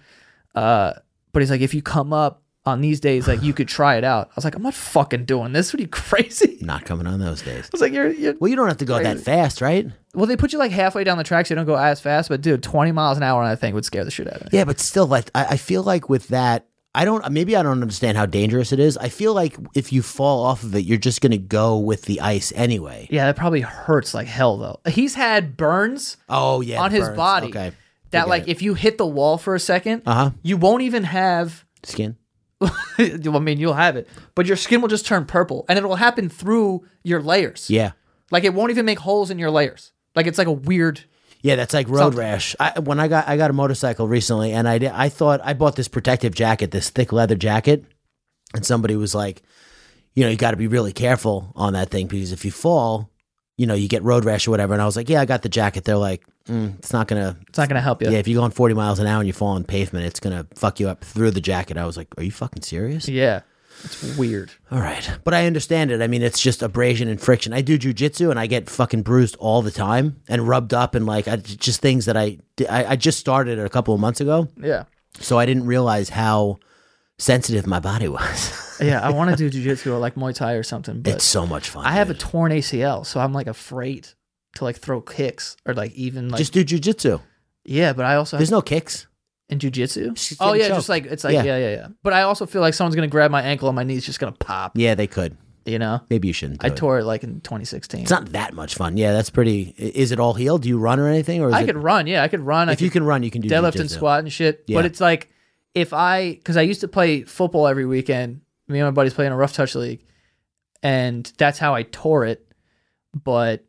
[0.54, 0.94] Uh,
[1.32, 4.04] but he's like, if you come up on these days, like you could try it
[4.04, 4.28] out.
[4.28, 5.72] I was like, I'm not fucking doing this.
[5.72, 6.56] What are you crazy?
[6.62, 7.64] Not coming on those days.
[7.66, 8.34] I was like, you're, you're.
[8.40, 9.86] Well, you don't have to go that fast, right?
[10.14, 12.28] Well, they put you like halfway down the track, so you don't go as fast.
[12.28, 14.52] But dude, 20 miles an hour on that thing would scare the shit out of
[14.52, 14.58] me.
[14.58, 17.28] Yeah, but still, like I, I feel like with that, I don't.
[17.32, 18.96] Maybe I don't understand how dangerous it is.
[18.96, 22.20] I feel like if you fall off of it, you're just gonna go with the
[22.20, 23.08] ice anyway.
[23.10, 24.78] Yeah, that probably hurts like hell though.
[24.90, 27.16] He's had burns Oh yeah, on his burns.
[27.16, 27.72] body Okay,
[28.12, 28.48] that Forget like it.
[28.50, 30.30] if you hit the wall for a 2nd Uh-huh.
[30.44, 32.16] you won't even have skin.
[32.98, 35.96] I mean, you'll have it, but your skin will just turn purple, and it will
[35.96, 37.68] happen through your layers.
[37.70, 37.92] Yeah,
[38.30, 39.92] Like it won't even make holes in your layers.
[40.14, 41.00] Like it's like a weird.
[41.42, 42.20] yeah, that's like road Something.
[42.20, 42.56] rash.
[42.60, 45.52] I, when I got I got a motorcycle recently, and I did, I thought I
[45.54, 47.84] bought this protective jacket, this thick leather jacket,
[48.54, 49.42] and somebody was like,
[50.14, 53.10] you know, you got to be really careful on that thing because if you fall,
[53.56, 54.72] you know, you get road rash or whatever.
[54.72, 55.84] And I was like, yeah, I got the jacket.
[55.84, 58.10] They're like, mm, it's not gonna It's not gonna help you.
[58.10, 60.36] Yeah, if you're going 40 miles an hour and you fall on pavement, it's going
[60.36, 61.76] to fuck you up through the jacket.
[61.76, 63.08] I was like, are you fucking serious?
[63.08, 63.42] Yeah.
[63.82, 64.50] It's weird.
[64.70, 65.18] All right.
[65.24, 66.00] But I understand it.
[66.00, 67.52] I mean, it's just abrasion and friction.
[67.52, 71.06] I do jujitsu and I get fucking bruised all the time and rubbed up and
[71.06, 72.38] like I, just things that I,
[72.70, 74.48] I, I just started a couple of months ago.
[74.56, 74.84] Yeah.
[75.20, 76.58] So I didn't realize how
[77.18, 78.78] sensitive my body was.
[78.80, 79.00] Yeah.
[79.00, 81.68] I want to do jujitsu or like Muay Thai or something, but it's so much
[81.68, 81.84] fun.
[81.86, 84.08] I have a torn ACL, so I'm like afraid
[84.56, 87.20] to like throw kicks or like even like just do jujitsu.
[87.64, 87.92] yeah.
[87.92, 89.06] But I also have There's no kicks.
[89.48, 90.36] in jujitsu.
[90.40, 90.78] Oh yeah, choked.
[90.78, 91.44] just like it's like Yeah.
[91.44, 91.58] yeah.
[91.58, 94.04] yeah, yeah, But I also feel like someone's gonna grab my ankle and my knee's
[94.06, 94.72] just gonna pop.
[94.76, 95.36] Yeah, they could.
[95.66, 96.02] You know.
[96.10, 96.62] Maybe you shouldn't.
[96.62, 96.76] I it.
[96.76, 98.02] tore it like in 2016.
[98.02, 98.98] It's not that much fun.
[98.98, 99.74] Yeah, that's pretty.
[99.78, 100.60] Is it all healed?
[100.62, 101.40] Do you run or anything?
[101.40, 102.06] Or I it, could run.
[102.06, 102.68] Yeah, I could run.
[102.68, 104.64] I if you can run, you can do deadlift and squat and shit.
[104.66, 104.76] Yeah.
[104.76, 105.30] But it's like
[105.74, 108.40] if I because I used to play football every weekend.
[108.66, 110.02] Me and my buddies play in a rough touch league,
[110.82, 112.50] and that's how I tore it.
[113.12, 113.62] But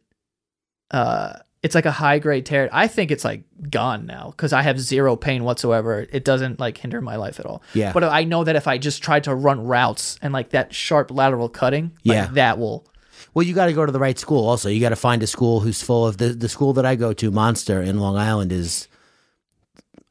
[0.91, 2.69] uh, it's like a high grade tear.
[2.71, 6.05] I think it's like gone now because I have zero pain whatsoever.
[6.11, 7.61] It doesn't like hinder my life at all.
[7.73, 7.91] Yeah.
[7.91, 11.11] But I know that if I just tried to run routes and like that sharp
[11.11, 12.27] lateral cutting, like, Yeah.
[12.33, 12.87] that will.
[13.33, 14.47] Well, you got to go to the right school.
[14.47, 16.95] Also, you got to find a school who's full of the the school that I
[16.95, 18.87] go to, Monster in Long Island, is.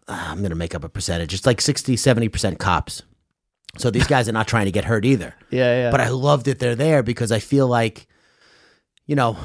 [0.09, 1.35] Ah, I'm gonna make up a percentage.
[1.35, 3.03] It's like 60, 70 percent cops.
[3.77, 5.35] So these guys are not trying to get hurt either.
[5.51, 5.91] Yeah, yeah.
[5.91, 8.07] But I love that they're there because I feel like,
[9.07, 9.37] you know,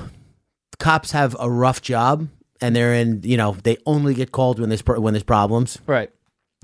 [0.80, 2.28] cops have a rough job
[2.62, 3.22] and they're in.
[3.24, 5.78] You know, they only get called when there's when there's problems.
[5.88, 6.10] right.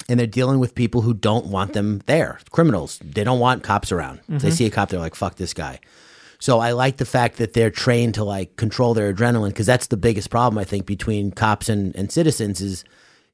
[0.09, 3.91] and they're dealing with people who don't want them there criminals they don't want cops
[3.93, 5.79] around If they see a cop they're like fuck this guy
[6.37, 9.87] so i like the fact that they're trained to like control their adrenaline because that's
[9.87, 12.83] the biggest problem i think between cops and, and citizens is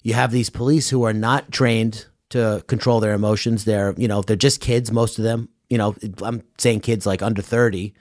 [0.04, 4.22] you have these police who are not trained to control their emotions they're you know
[4.22, 7.94] they're just kids most of them you know i'm saying kids like under 30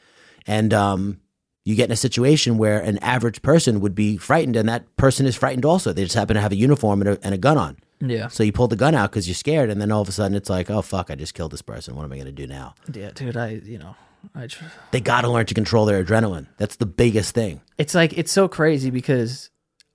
[0.47, 1.21] and um
[1.65, 5.27] you get in a situation where an average person would be frightened and that person
[5.27, 7.59] is frightened also they just happen to have a uniform and a, and a gun
[7.59, 8.29] on Yeah.
[8.29, 10.35] so you pull the gun out because you're scared, and then all of a sudden
[10.37, 11.95] it's like, oh fuck, I just killed this person.
[11.97, 12.75] What am I going to do now?
[12.95, 13.37] Yeah, dude.
[13.37, 13.95] I you know
[14.35, 14.47] I.
[14.47, 16.47] Tr- They got to learn to control their adrenaline.
[16.57, 17.61] That's the biggest thing.
[17.77, 19.51] it's like it's so crazy because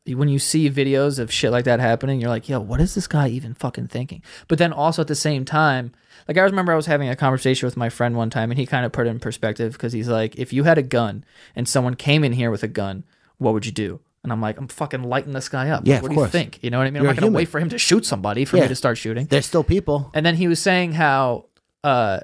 [0.08, 3.08] when you see videos of shit like that happening, you're like, yo, what is this
[3.08, 4.22] guy even fucking thinking?
[4.48, 5.94] But then also at the same time,
[6.28, 8.66] like I remember I was having a conversation with my friend one time and he
[8.68, 11.24] kind of put it in perspective because he's like, if you had a gun
[11.56, 13.04] and someone came in here with a gun,
[13.40, 14.00] what would you do?
[14.24, 15.84] And I'm like, I'm fucking lighting this guy up.
[15.86, 16.60] Yeah, what do you think?
[16.64, 17.02] You know what I mean?
[17.04, 17.38] You're I'm not gonna human.
[17.38, 18.64] wait for him to shoot somebody for Yeah.
[18.64, 19.26] me to start shooting.
[19.28, 20.10] There's still people.
[20.16, 21.46] And then he was saying how
[21.84, 22.22] uh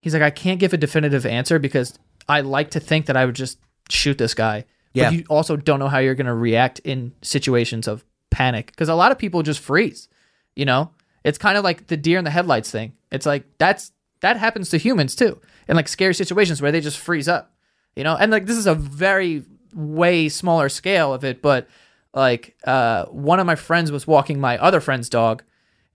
[0.00, 1.98] he's like, I can't give a definitive answer because
[2.28, 4.64] I like to think that I would just shoot this guy.
[4.94, 5.10] Yeah.
[5.10, 8.66] But you also don't know how you're gonna react in situations of panic.
[8.66, 10.08] Because a lot of people just freeze.
[10.54, 10.90] You know?
[11.24, 12.92] It's kind of like the deer in the headlights thing.
[13.10, 15.40] It's like that's that happens to humans too.
[15.68, 17.54] In like scary situations where they just freeze up.
[17.96, 18.16] You know?
[18.16, 21.68] And like this is a very way smaller scale of it, but
[22.14, 25.42] like uh one of my friends was walking my other friend's dog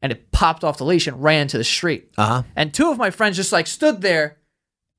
[0.02, 2.12] and it popped off the leash and ran to the street.
[2.18, 2.44] Uh-huh.
[2.56, 4.38] And two of my friends just like stood there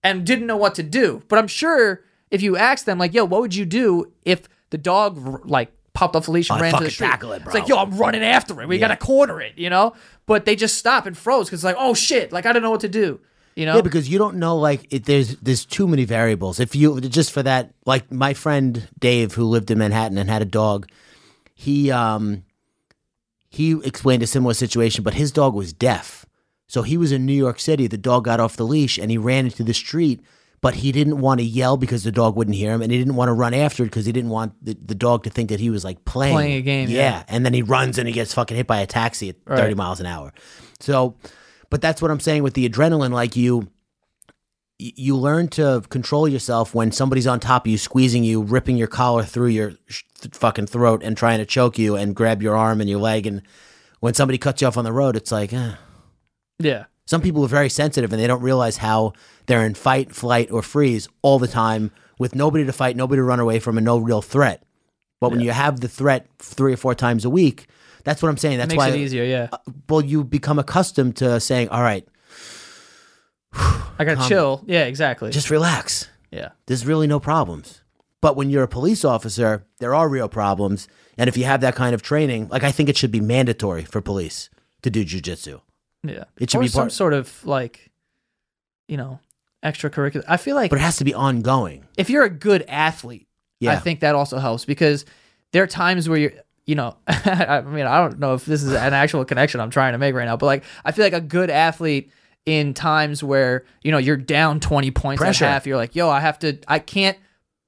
[0.03, 1.23] and didn't know what to do.
[1.29, 4.79] But I'm sure if you ask them, like, yo, what would you do if the
[4.79, 7.07] dog like popped off the leash and I'd ran to the street?
[7.07, 8.69] tackle it, It's like, yo, I'm running after it.
[8.69, 9.95] We gotta corner it, you know?
[10.27, 12.81] But they just stop and froze because like, oh shit, like I don't know what
[12.81, 13.21] to do.
[13.55, 13.77] You know?
[13.77, 16.61] Yeah, because you don't know like it, there's there's too many variables.
[16.61, 20.43] If you just for that, like my friend Dave who lived in Manhattan and had
[20.43, 20.89] a dog,
[21.55, 22.45] he um
[23.49, 26.25] he explained a similar situation, but his dog was deaf.
[26.69, 27.87] So he was in New York City.
[27.87, 30.21] The dog got off the leash and he ran into the street,
[30.61, 33.15] but he didn't want to yell because the dog wouldn't hear him, and he didn't
[33.15, 35.61] want to run after it because he didn't want the, the dog to think that
[35.61, 36.99] he was like playing Playing a game, Yeah.
[36.99, 37.25] yeah.
[37.29, 40.01] and then he runs and he gets fucking hit by a taxi at thirty miles
[40.01, 40.33] an hour.
[40.81, 41.17] So,
[41.71, 43.13] but that's what I'm saying with the adrenaline.
[43.13, 43.69] Like you,
[44.81, 48.77] y- you learn to control yourself when somebody's on top of you, squeezing you, ripping
[48.77, 52.43] your collar through your sh- th- fucking throat, and trying to choke you and grab
[52.43, 53.27] your arm and your leg.
[53.27, 53.43] And
[54.01, 55.73] when somebody cuts you off on the road, it's like, eh.
[56.59, 56.85] yeah.
[57.09, 59.15] Some people are very sensitive and they don't realize how
[59.47, 63.23] they're in fight, flight, or freeze all the time with nobody to fight, nobody to
[63.23, 64.63] run away from, and no real threat.
[65.19, 67.67] But when you have the threat three or four times a week,
[68.05, 68.59] that's what I'm saying.
[68.59, 69.49] That's Makes why it easier, yeah.
[69.51, 69.57] Uh,
[69.89, 72.07] well, you become accustomed to saying, "All right,
[73.55, 74.63] I gotta chill.
[74.67, 75.31] Yeah, exactly.
[75.31, 76.51] just relax." yeah.
[76.67, 77.81] There's really no problems.
[78.21, 80.89] But when you're a police officer, there are real problems.
[81.17, 83.85] And if you have that kind of training, like I think it should be mandatory
[83.85, 84.51] for police
[84.83, 85.63] to do jujitsu.
[86.05, 86.25] Yeah.
[86.39, 87.91] It should or be some part- sort of like,
[88.87, 89.21] you know,
[89.65, 90.25] extracurricular.
[90.29, 91.87] I feel like But it has to be ongoing.
[91.97, 93.27] if you're a good athlete,
[93.61, 93.73] yeah.
[93.73, 95.05] I think that also helps because
[95.53, 96.33] there are times where you're,
[96.67, 99.93] you know, I mean, I don't know if this is an actual connection I'm trying
[99.95, 102.13] to make right now, but like, I feel like a good athlete
[102.47, 105.45] in times where, you know, you're down 20 points Pressure.
[105.47, 107.19] at half, you're like, yo, I have to, I can't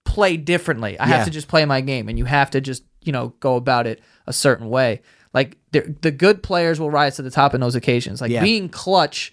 [0.05, 0.99] play differently.
[0.99, 1.17] I Yeah.
[1.17, 3.87] have to just play my game and you have to just, you know, go about
[3.87, 5.01] it a certain way.
[5.33, 8.21] Like the the good players will rise to the top in those occasions.
[8.21, 8.43] Like Yeah.
[8.43, 9.33] being clutch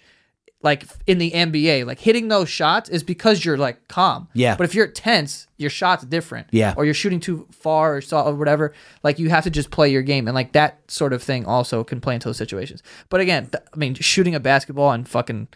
[0.60, 4.26] like in the NBA, like hitting those shots is because you're like calm.
[4.34, 4.56] Yeah.
[4.56, 6.48] But if you're tense, your shot's different.
[6.50, 6.74] Yeah.
[6.76, 8.74] Or you're shooting too far or, so, or whatever.
[9.04, 11.84] Like you have to just play your game, and like that sort of thing also
[11.84, 12.82] can play into those situations.
[13.08, 15.46] But again, th- I mean, shooting a basketball and fucking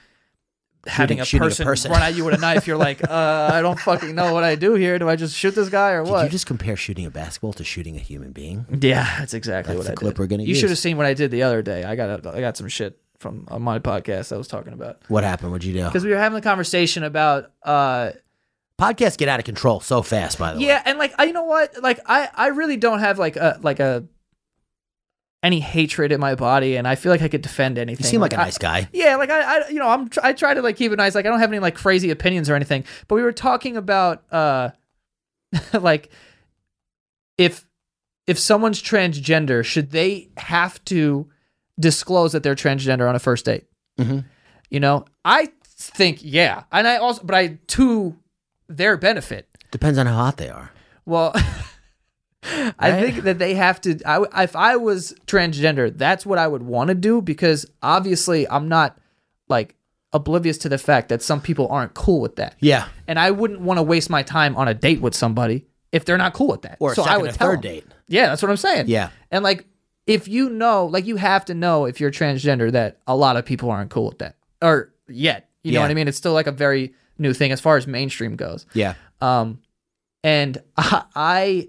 [0.86, 1.90] having a, shooting a person person.
[1.92, 4.54] run at you with a knife, you're like, uh, I don't fucking know what I
[4.56, 4.98] do here.
[4.98, 6.24] Do I just shoot this guy or Did what?
[6.24, 8.66] you just compare shooting a basketball to shooting a human being?
[8.80, 10.18] Yeah, that's exactly That's what the I clip did.
[10.20, 10.58] we're gonna you use.
[10.58, 11.84] should have seen what I did the other day.
[11.84, 15.00] I got a, I got some shit from on my podcast I was talking about
[15.08, 15.52] What happened?
[15.52, 15.84] What'd you do?
[15.86, 18.10] because we were having a conversation about uh
[18.78, 20.66] Podcasts get out of control so fast, by the way.
[20.66, 23.60] yeah and like I you know what like I I really don't have like a
[23.62, 24.04] like a
[25.42, 28.04] any hatred in my body and I feel like I could defend anything.
[28.04, 28.88] You seem like a I- nice guy.
[28.92, 31.14] yeah, like I, I, you know, I'm tr- I try to like keep it nice.
[31.16, 32.84] Like I don't have any like crazy opinions or anything.
[33.08, 34.70] But we were talking about uh,
[35.72, 36.10] like
[37.38, 37.66] if
[38.26, 41.28] if someone's transgender, should they have to
[41.80, 43.64] disclose that they're transgender on a first date?
[43.98, 44.24] Mhm.
[44.70, 48.16] You know, I think yeah, and I also, but I to
[48.68, 49.48] their benefit.
[49.70, 50.70] Depends on how hot they are.
[51.04, 51.34] Well,
[52.44, 53.00] I Right?
[53.12, 53.98] think that they have to.
[54.04, 58.68] I, if I was transgender, that's what I would want to do because obviously I'm
[58.68, 58.98] not
[59.48, 59.74] like
[60.12, 62.88] oblivious to the fact that some people aren't cool with that, Yeah.
[63.08, 66.18] and I wouldn't want to waste my time on a date with somebody if they're
[66.18, 66.76] not cool with that.
[66.80, 67.72] Or so I would or tell third them.
[67.72, 67.84] date.
[68.08, 68.86] Yeah, that's what I'm saying.
[68.88, 69.10] Yeah.
[69.30, 69.66] and like
[70.06, 73.44] if you know, like you have to know if you're transgender that a lot of
[73.46, 76.08] people aren't cool with that, or yet, you know what I mean?
[76.08, 78.66] It's still like a very new thing as far as mainstream goes.
[78.74, 78.94] Yeah.
[79.20, 79.60] Um,
[80.24, 81.68] and I, I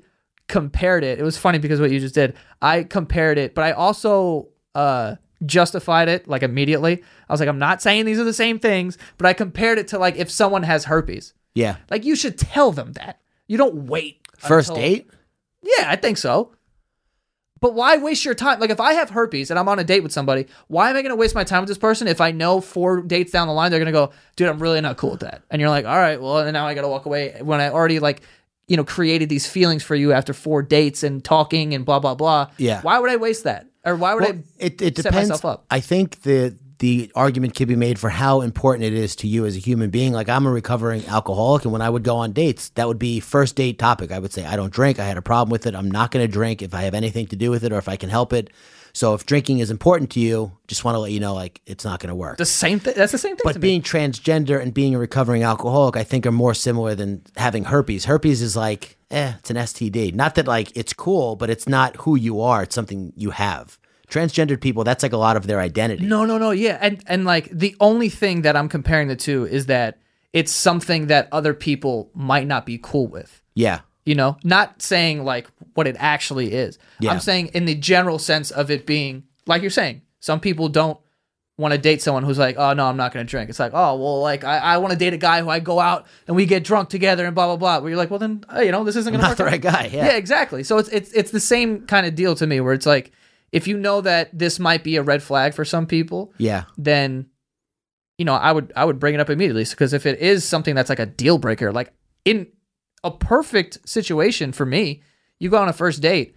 [0.54, 1.18] compared it.
[1.20, 2.36] It was funny because what you just did.
[2.62, 7.02] I compared it, but I also uh justified it like immediately.
[7.28, 9.88] I was like, I'm not saying these are the same things, but I compared it
[9.90, 11.34] to like if someone has herpes.
[11.56, 11.78] Yeah.
[11.90, 13.20] Like you should tell them that.
[13.48, 14.20] You don't wait.
[14.38, 15.10] First until- date?
[15.64, 16.52] Yeah, I think so.
[17.60, 18.60] But why waste your time?
[18.60, 21.02] Like if I have herpes and I'm on a date with somebody, why am I
[21.02, 23.54] going to waste my time with this person if I know four dates down the
[23.54, 25.86] line they're going to go, "Dude, I'm really not cool with that." And you're like,
[25.86, 28.22] "All right, well, and now I got to walk away when I already like,
[28.68, 32.16] you know, created these feelings for you after four dates and talking and blah blah
[32.16, 32.82] blah." Yeah.
[32.82, 33.68] Why would I waste that?
[33.86, 35.30] Or why would Well, I it, it set depends.
[35.30, 35.66] myself up?
[35.70, 39.46] I think the the argument can be made for how important it is to you
[39.46, 40.12] as a human being.
[40.12, 43.20] Like I'm a recovering alcoholic, and when I would go on dates, that would be
[43.20, 44.12] first date topic.
[44.12, 45.00] I would say I don't drink.
[45.00, 45.76] I had a problem with it.
[45.76, 47.88] I'm not going to drink if I have anything to do with it or if
[47.88, 48.50] I can help it.
[48.94, 51.84] So if drinking is important to you, just want to let you know like it's
[51.84, 52.38] not going to work.
[52.38, 52.94] The same thing.
[52.96, 53.42] That's the same thing.
[53.44, 53.62] But me.
[53.62, 58.06] being transgender and being a recovering alcoholic, I think are more similar than having herpes.
[58.06, 60.14] Herpes is like, eh, it's an STD.
[60.14, 62.64] Not that like it's cool, but it's not who you are.
[62.64, 63.80] It's something you have.
[64.10, 66.06] Transgendered people, that's like a lot of their identity.
[66.06, 66.52] No, no, no.
[66.52, 69.98] Yeah, and and like the only thing that I'm comparing the two is that
[70.34, 73.42] it's something that other people might not be cool with.
[73.56, 73.80] Yeah.
[74.06, 76.78] You know, not saying like what it actually is.
[77.00, 77.12] Yeah.
[77.12, 81.00] I'm saying in the general sense of it being like you're saying Some people don't
[81.58, 83.50] want to date someone who's like, oh no, I'm not going to drink.
[83.50, 85.80] It's like, oh well, like I, I want to date a guy who I go
[85.80, 87.80] out and we get drunk together and blah blah blah.
[87.80, 89.38] Where you're like, well then, uh, you know, this isn't going to Not work.
[89.38, 89.90] the right guy.
[89.94, 90.08] Yeah.
[90.08, 90.64] Yeah, exactly.
[90.64, 93.12] So it's it's it's the same kind of deal to me where it's like
[93.52, 96.64] if you know that this might be a red flag for some people, Yeah.
[96.78, 97.28] then
[98.18, 100.74] you know, I would I would bring it up immediately because if it is something
[100.76, 101.94] that's like a deal breaker, like
[102.26, 102.48] in
[103.04, 105.02] a perfect situation for me,
[105.40, 106.36] you go on a first date,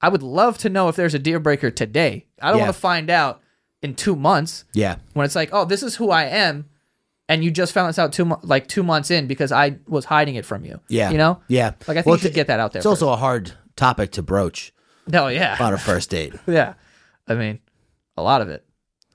[0.00, 2.26] I would love to know if there's a deal breaker today.
[2.40, 2.64] I don't Yeah.
[2.64, 3.40] want to find out
[3.82, 4.96] in 2 months Yeah.
[5.14, 6.66] when it's like, "Oh, this is who I am."
[7.28, 10.04] And you just found this out two mo- like two months in because I was
[10.04, 10.80] hiding it from you.
[10.88, 11.10] Yeah.
[11.10, 11.40] you know.
[11.48, 11.72] Yeah.
[11.88, 12.78] Like I think Well, you should get that out there.
[12.80, 14.72] It's also a hard topic to broach
[15.08, 16.34] no, yeah, on a first date.
[16.46, 16.74] yeah.
[17.26, 17.58] I mean,
[18.16, 18.64] a lot of it.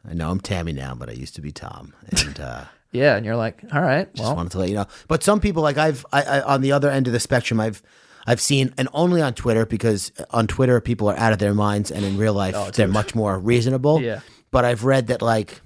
[0.10, 3.26] I know I'm Tammy now, but I used to be Tom, and uh, Yeah, and
[3.26, 4.88] you're like, all right, just well, wanted to let you know.
[5.08, 7.82] But some people, like I've, I, I, on the other end of the spectrum, I've,
[8.28, 11.92] I've seen, and only on Twitter because on Twitter people are out of their minds,
[11.92, 13.96] and in real life oh, they're much more reasonable.
[13.98, 14.20] Oh, Yeah.
[14.52, 15.62] But I've read that, like,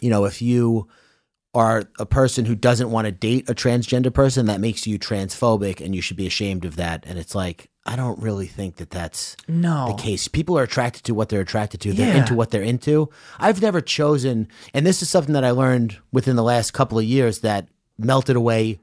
[0.00, 0.88] you know, if you
[1.54, 5.80] are a person who doesn't want to date a transgender person, that makes you transphobic,
[5.80, 7.04] and you should be ashamed of that.
[7.06, 10.28] And it's like, I don't really think that that's no, the case.
[10.28, 11.92] People are attracted to what they're attracted to.
[11.92, 12.20] They're Yeah.
[12.20, 13.08] into what they're into.
[13.38, 17.04] I've never chosen, and this is something that I learned within the last couple of
[17.04, 17.68] years that
[17.98, 18.78] melted away.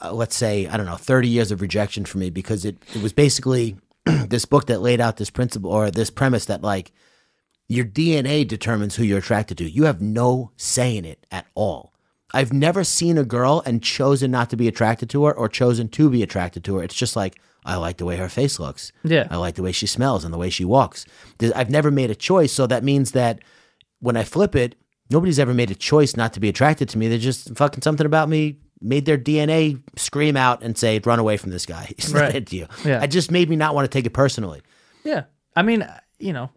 [0.00, 3.02] Uh, let's say I don't know, thirty years of rejection for me because it it
[3.02, 6.92] was basically this book that laid out this principle or this premise that like
[7.68, 9.70] your DNA determines who you're attracted to.
[9.70, 11.92] You have no say in it at all.
[12.32, 15.88] I've never seen a girl and chosen not to be attracted to her or chosen
[15.90, 16.82] to be attracted to her.
[16.82, 18.92] It's just like I like the way her face looks.
[19.04, 19.26] Yeah.
[19.30, 21.06] I like the way she smells and the way she walks.
[21.54, 23.38] I've never made a choice, so that means that
[24.00, 24.74] when I flip it,
[25.10, 27.08] nobody's ever made a choice not to be attracted to me.
[27.08, 31.36] They're just fucking something about me made their DNA scream out and say, "Run away
[31.36, 31.92] from this guy.
[31.96, 32.22] He's Right.
[32.22, 33.02] not into you." Yeah.
[33.02, 34.60] It just made me not want to take it personally.
[35.02, 35.24] Yeah.
[35.56, 36.50] I mean, uh, you know,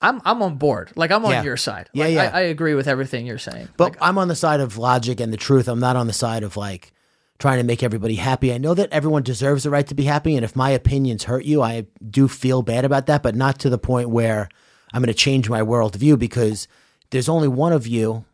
[0.00, 0.92] I'm I'm on board.
[0.96, 1.42] Like I'm on Yeah.
[1.42, 1.88] your side.
[1.92, 2.30] Yeah, yeah.
[2.34, 3.68] I, I agree with everything you're saying.
[3.76, 5.68] But Like, I'm on the side of logic and the truth.
[5.68, 6.92] I'm not on the side of like
[7.38, 8.52] trying to make everybody happy.
[8.52, 10.34] I know that everyone deserves the right to be happy.
[10.36, 13.70] And if my opinions hurt you, I do feel bad about that, but not to
[13.70, 14.48] the point where
[14.92, 16.68] I'm going to change my worldview because
[17.10, 18.24] there's only one of you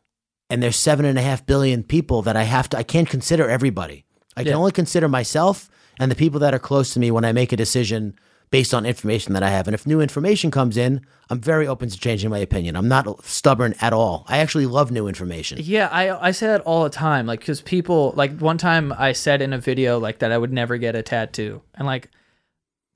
[0.51, 3.49] and there's seven and a half billion people that I have to, I can't consider
[3.49, 4.05] everybody.
[4.37, 4.57] I can Yeah.
[4.59, 5.69] only consider myself
[5.99, 8.15] and the people that are close to me when I make a decision
[8.51, 9.69] based on information that I have.
[9.69, 12.77] And if new information comes in, I'm very open to changing my opinion.
[12.77, 14.25] I'm not stubborn at all.
[14.27, 15.59] I actually love new information.
[15.61, 17.27] yeah, I I say that all the time.
[17.27, 20.53] Like, because people like one time I said in a video like that I would
[20.53, 22.09] never get a tattoo, and like.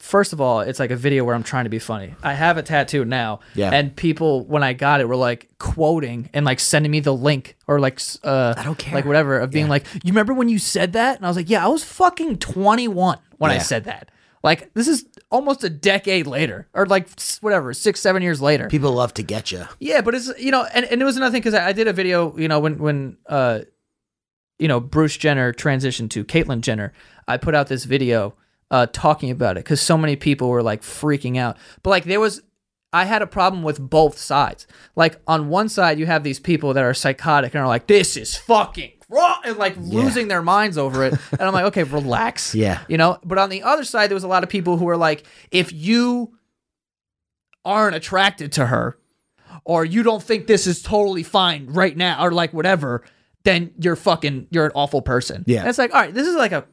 [0.02, 2.16] First of all, it's like a video where I'm trying to be funny.
[2.24, 3.70] I have a tattoo now, Yeah.
[3.72, 7.56] and people when I got it were like quoting and like sending me the link
[7.68, 8.94] or like uh I don't care.
[8.94, 11.16] like whatever of being like, you remember when you said that?
[11.18, 14.10] And I was like, yeah, I was fucking 21 when I said that.
[14.42, 17.08] Like this is almost a decade later, or like
[17.40, 18.66] whatever, six seven years later.
[18.68, 19.66] People love to get you.
[19.78, 21.86] Yeah, but it's you know, and, and it was another thing because I, I did
[21.86, 23.60] a video, you know, when when uh,
[24.58, 26.92] you know, Bruce Jenner transitioned to Caitlyn Jenner.
[27.28, 28.34] I put out this video
[28.72, 31.56] uh talking about it because so many people were like freaking out.
[31.84, 32.42] But like there was,
[32.92, 34.66] I had a problem with both sides.
[34.96, 38.16] Like on one side, you have these people that are psychotic and are like, "This
[38.16, 41.12] is fucking wrong," and like losing their minds over it.
[41.32, 42.54] and I'm like, okay, relax.
[42.54, 42.80] Yeah.
[42.88, 43.18] you know.
[43.24, 45.72] But on the other side, there was a lot of people who were like, if
[45.72, 46.32] you
[47.64, 48.98] aren't attracted to her
[49.64, 53.04] or you don't think this is totally fine right now or like whatever
[53.44, 55.60] then you're fucking you're an awful person Yeah.
[55.60, 56.64] and it's like all right this is like a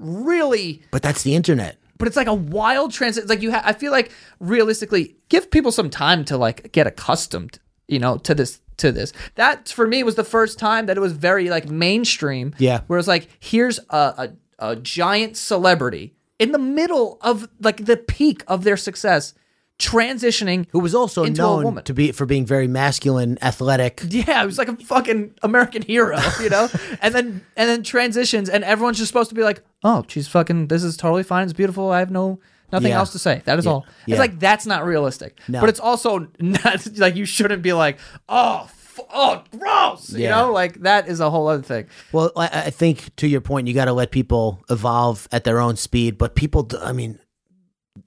[0.00, 1.76] really But that's the internet.
[1.98, 5.70] but it's like a wild transit like you ha- i feel like realistically give people
[5.70, 10.02] some time to like get accustomed you know to this to this that for me
[10.02, 12.80] was the first time that it was very like mainstream Yeah.
[12.86, 17.98] where it's like here's a, a, a giant celebrity in the middle of like the
[17.98, 19.34] peak of their success
[19.80, 21.84] transitioning Who was also into a known woman.
[21.84, 24.02] to be for being very masculine, athletic.
[24.08, 26.68] Yeah, it was like a fucking American hero, you know?
[27.02, 30.68] and then and then transitions and everyone's just supposed to be like, "Oh, she's fucking
[30.68, 31.44] this is totally fine.
[31.44, 31.90] It's beautiful.
[31.90, 32.40] I have no
[32.72, 32.98] nothing Yeah.
[32.98, 33.42] else to say.
[33.46, 34.14] That is all." Yeah.
[34.14, 35.38] It's like that's not realistic.
[35.48, 35.60] No.
[35.60, 40.52] But it's also not like you shouldn't be like, "Oh, f- oh, gross." You know?
[40.52, 41.86] Like that is a whole other thing.
[42.12, 45.58] Well, I, I think to your point, you got to let people evolve at their
[45.60, 46.18] own speed.
[46.18, 47.18] But people, I mean,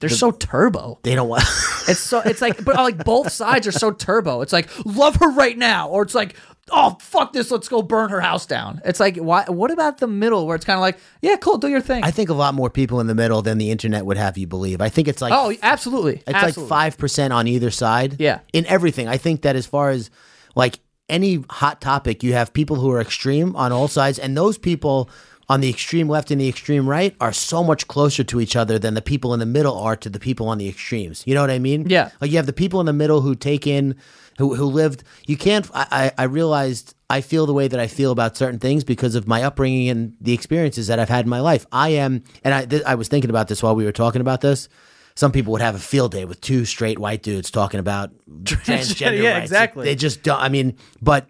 [0.00, 0.98] They're so turbo.
[1.02, 1.44] they don't want.
[1.86, 4.40] It's so it's like but like both sides are so turbo.
[4.40, 6.34] It's like love her right now or it's like
[6.70, 8.80] oh fuck this, let's go burn her house down.
[8.86, 11.68] It's like why what about the middle where it's kind of like, yeah, cool, do
[11.68, 12.02] your thing.
[12.02, 14.46] I think a lot more people in the middle than the internet would have you
[14.46, 14.80] believe.
[14.80, 16.22] I think it's like Oh, absolutely.
[16.26, 18.16] It's like five percent on either side.
[18.18, 18.40] Yeah.
[18.54, 19.06] In everything.
[19.08, 20.08] I think that as far as
[20.54, 20.78] like
[21.10, 25.10] any hot topic, you have people who are extreme on all sides, and those people
[25.48, 28.78] on the extreme left and the extreme right are so much closer to each other
[28.78, 31.22] than the people in the middle are to the people on the extremes.
[31.26, 31.88] You know what I mean?
[31.88, 32.10] Yeah.
[32.20, 33.94] Like you have the people in the middle who take in,
[34.38, 35.04] who who lived.
[35.26, 35.68] You can't.
[35.74, 35.86] I
[36.16, 39.28] I, I realized I feel the way that I feel about certain things because of
[39.28, 41.66] my upbringing and the experiences that I've had in my life.
[41.70, 44.40] I am, and I th- I was thinking about this while we were talking about
[44.40, 44.68] this.
[45.16, 48.10] Some people would have a field day with two straight white dudes talking about
[48.42, 49.44] transgender Yeah, rights.
[49.44, 49.84] exactly.
[49.84, 50.40] They just don't.
[50.40, 51.28] I mean, but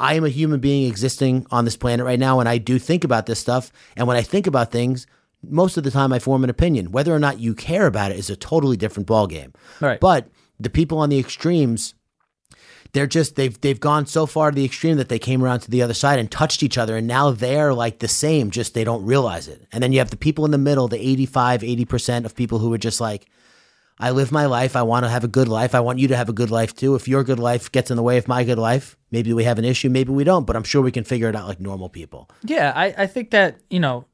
[0.00, 3.04] I am a human being existing on this planet right now, and I do think
[3.04, 3.70] about this stuff.
[3.96, 5.06] And when I think about things,
[5.42, 6.90] most of the time I form an opinion.
[6.90, 9.54] Whether or not you care about it is a totally different ballgame.
[9.80, 10.00] Right.
[10.00, 10.28] But
[10.58, 11.94] the people on the extremes,
[12.92, 15.70] they're just they've they've gone so far to the extreme that they came around to
[15.70, 18.84] the other side and touched each other, and now they're like the same, just they
[18.84, 19.66] don't realize it.
[19.70, 22.58] And then you have the people in the middle, the 85, 80 percent of people
[22.58, 23.26] who are just like.
[24.00, 24.76] I live my life.
[24.76, 25.74] I want to have a good life.
[25.74, 26.94] I want you to have a good life too.
[26.94, 29.58] If your good life gets in the way of my good life, maybe we have
[29.58, 31.90] an issue, maybe we don't, but I'm sure we can figure it out like normal
[31.90, 32.30] people.
[32.42, 34.06] Yeah, I, I think that, you know,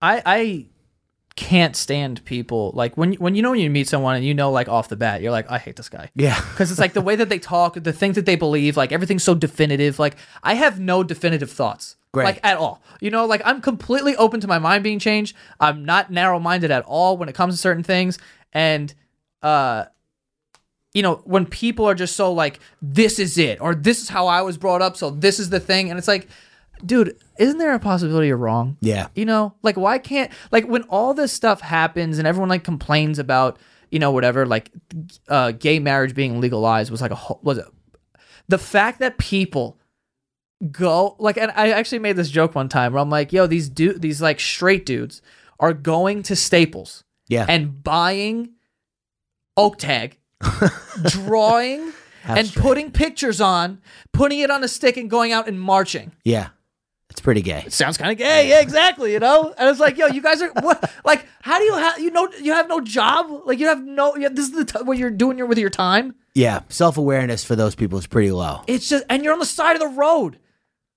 [0.00, 0.66] I I
[1.36, 4.50] can't stand people like when when you know when you meet someone and you know
[4.50, 6.10] like off the bat, you're like, I hate this guy.
[6.14, 6.40] Yeah.
[6.50, 9.24] Because it's like the way that they talk, the things that they believe, like everything's
[9.24, 9.98] so definitive.
[9.98, 11.96] Like I have no definitive thoughts.
[12.12, 12.24] Great.
[12.24, 12.82] Like at all.
[13.00, 15.36] You know, like I'm completely open to my mind being changed.
[15.60, 18.18] I'm not narrow minded at all when it comes to certain things.
[18.52, 18.92] And
[19.42, 19.86] uh
[20.92, 24.26] you know, when people are just so like, this is it, or this is how
[24.26, 26.26] I was brought up, so this is the thing, and it's like,
[26.84, 28.76] dude, isn't there a possibility you're wrong?
[28.80, 29.08] Yeah.
[29.14, 33.18] You know, like why can't like when all this stuff happens and everyone like complains
[33.18, 33.58] about,
[33.90, 34.70] you know, whatever, like
[35.28, 37.66] uh gay marriage being legalized was like a whole was it
[38.48, 39.78] the fact that people
[40.72, 43.68] go like and I actually made this joke one time where I'm like, yo, these
[43.68, 45.22] dude these like straight dudes
[45.58, 47.46] are going to Staples Yeah.
[47.48, 48.50] and buying
[49.56, 50.18] oak tag,
[51.06, 51.92] drawing
[52.24, 53.80] and putting pictures on,
[54.12, 56.12] putting it on a stick and going out and marching.
[56.24, 56.48] yeah.
[57.08, 57.64] It's pretty gay.
[57.70, 58.48] Sounds kind of gay.
[58.48, 59.12] Yeah, exactly.
[59.12, 60.92] You know, and it's like, yo, you guys are what?
[61.04, 63.26] Like, how do you have you know you have no job?
[63.46, 64.14] Like, you have no.
[64.14, 66.14] You have, this is the t- what you're doing your, with your time.
[66.36, 66.60] Yeah.
[66.68, 68.62] Self awareness for those people is pretty low.
[68.68, 70.38] It's just, and you're on the side of the road.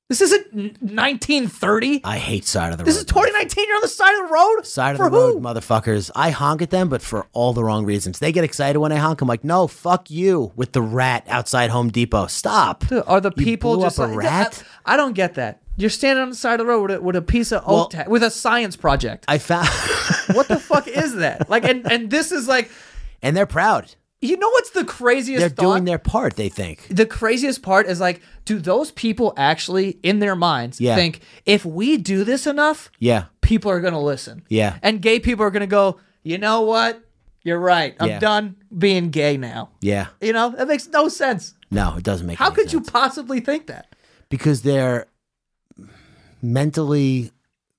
[0.10, 2.02] This isn't 1930.
[2.04, 2.88] I hate side of the road.
[2.88, 3.00] This road.
[3.02, 3.66] is 2019.
[3.68, 4.66] You're on the side of the road.
[4.68, 5.40] Side of For the road, who?
[5.40, 6.12] motherfuckers.
[6.16, 8.20] I honk at them, but for all the wrong reasons.
[8.20, 9.22] They get excited when I honk.
[9.22, 12.28] I'm like, no, fuck you with the rat outside Home Depot.
[12.28, 12.84] Stop.
[13.08, 14.64] Are the You people blew just up a like- rat?
[14.86, 15.62] I, I don't get that.
[15.78, 17.90] You're standing on the side of the road with a, with a piece of Well-
[17.96, 19.26] oak with a science project.
[19.28, 19.68] I found,
[20.34, 21.50] what the fuck is that?
[21.50, 22.70] Like, and and this is like,
[23.24, 23.96] and they're proud.
[24.24, 25.40] You know what's the craziest?
[25.40, 25.62] They're thought?
[25.74, 26.36] doing their part.
[26.36, 26.88] They think.
[26.90, 30.96] the craziest part is like, do those people actually, in their minds, Yeah.
[30.96, 33.26] think if we do this enough, Yeah.
[33.42, 34.44] people are gonna listen?
[34.50, 34.78] Yeah.
[34.82, 37.02] And gay people are gonna go, you know what?
[37.44, 37.96] You're right.
[38.00, 38.20] I'm Yeah.
[38.20, 39.70] done being gay now.
[39.82, 40.08] Yeah.
[40.22, 41.54] You know that makes no sense.
[41.70, 42.38] No, it doesn't make.
[42.38, 42.48] Sense.
[42.50, 43.88] How could you possibly think that?
[44.30, 45.08] Because they're
[46.42, 47.32] mentally,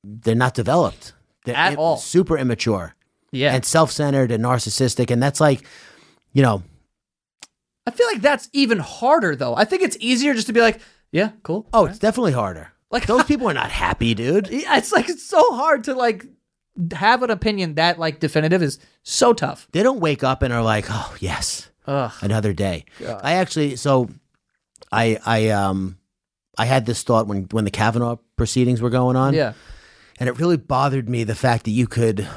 [0.03, 1.13] they're not developed
[1.45, 1.97] they're At im- all.
[1.99, 2.95] Super immature
[3.31, 3.55] Yeah.
[3.55, 5.63] and self-centered and narcissistic, and that's like,
[6.35, 6.63] you know,
[7.87, 9.55] I feel like that's even harder though.
[9.57, 10.81] I think it's easier just to be like,
[11.13, 11.67] yeah, cool.
[11.73, 12.73] oh, it's definitely harder.
[12.91, 14.49] Like- those people are not happy, dude.
[14.49, 16.27] Yeah, it's like it's so hard to like
[16.93, 19.69] have an opinion that like definitive is so tough.
[19.73, 22.13] They don't wake up and are like, oh yes, Ugh.
[22.21, 22.85] another day.
[23.01, 24.09] I actually, so
[24.91, 25.99] I, I, um,
[26.59, 29.35] I had this thought when when the Kavanaugh proceedings were going on.
[29.35, 29.53] Yeah.
[30.21, 32.29] And it really bothered me the fact that you could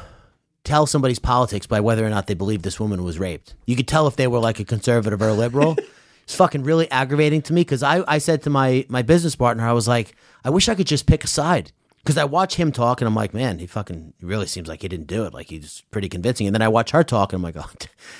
[0.68, 3.55] tell somebody's politics by whether or not they believe this woman was raped.
[3.65, 5.78] You could tell if they were like a conservative or a liberal.
[6.24, 9.65] it's fucking really aggravating to me because I, I said to my, my business partner,
[9.65, 10.13] I was like,
[10.43, 11.72] I wish I could just pick a side.
[12.03, 14.82] Because I watch him talk and I'm like, man, he fucking he really seems like
[14.82, 15.34] he didn't do it.
[15.34, 16.47] Like he's pretty convincing.
[16.47, 17.70] And then I watch her talk and I'm like, oh,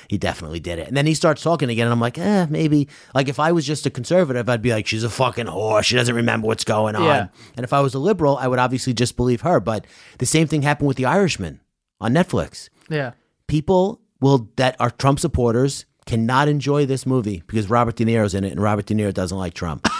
[0.10, 0.90] he definitely did it.
[0.90, 2.90] And then he starts talking again and I'm like, eh, maybe.
[3.16, 5.84] Like if I was just a conservative, I'd be like, she's a fucking whore.
[5.84, 7.04] She doesn't remember what's going on.
[7.04, 7.28] Yeah.
[7.56, 9.62] And if I was a liberal, I would obviously just believe her.
[9.62, 9.86] But
[10.18, 11.62] the same thing happened with The Irishman
[12.00, 12.70] on Netflix.
[12.90, 13.12] Yeah.
[13.48, 18.44] People will that are Trump supporters cannot enjoy this movie because Robert De Niro's in
[18.44, 19.88] it, and Robert De Niro doesn't like Trump.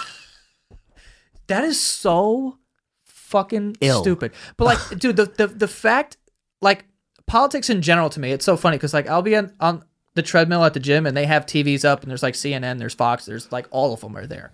[1.48, 2.58] That is so
[3.04, 4.02] fucking Ill.
[4.02, 4.32] stupid.
[4.56, 6.18] But like, dude, the, the the fact,
[6.60, 6.84] like,
[7.26, 9.82] politics in general to me, it's so funny because like I'll be on, on
[10.14, 12.94] the treadmill at the gym and they have TVs up and there's like CNN, there's
[12.94, 14.52] Fox, there's like all of them are there,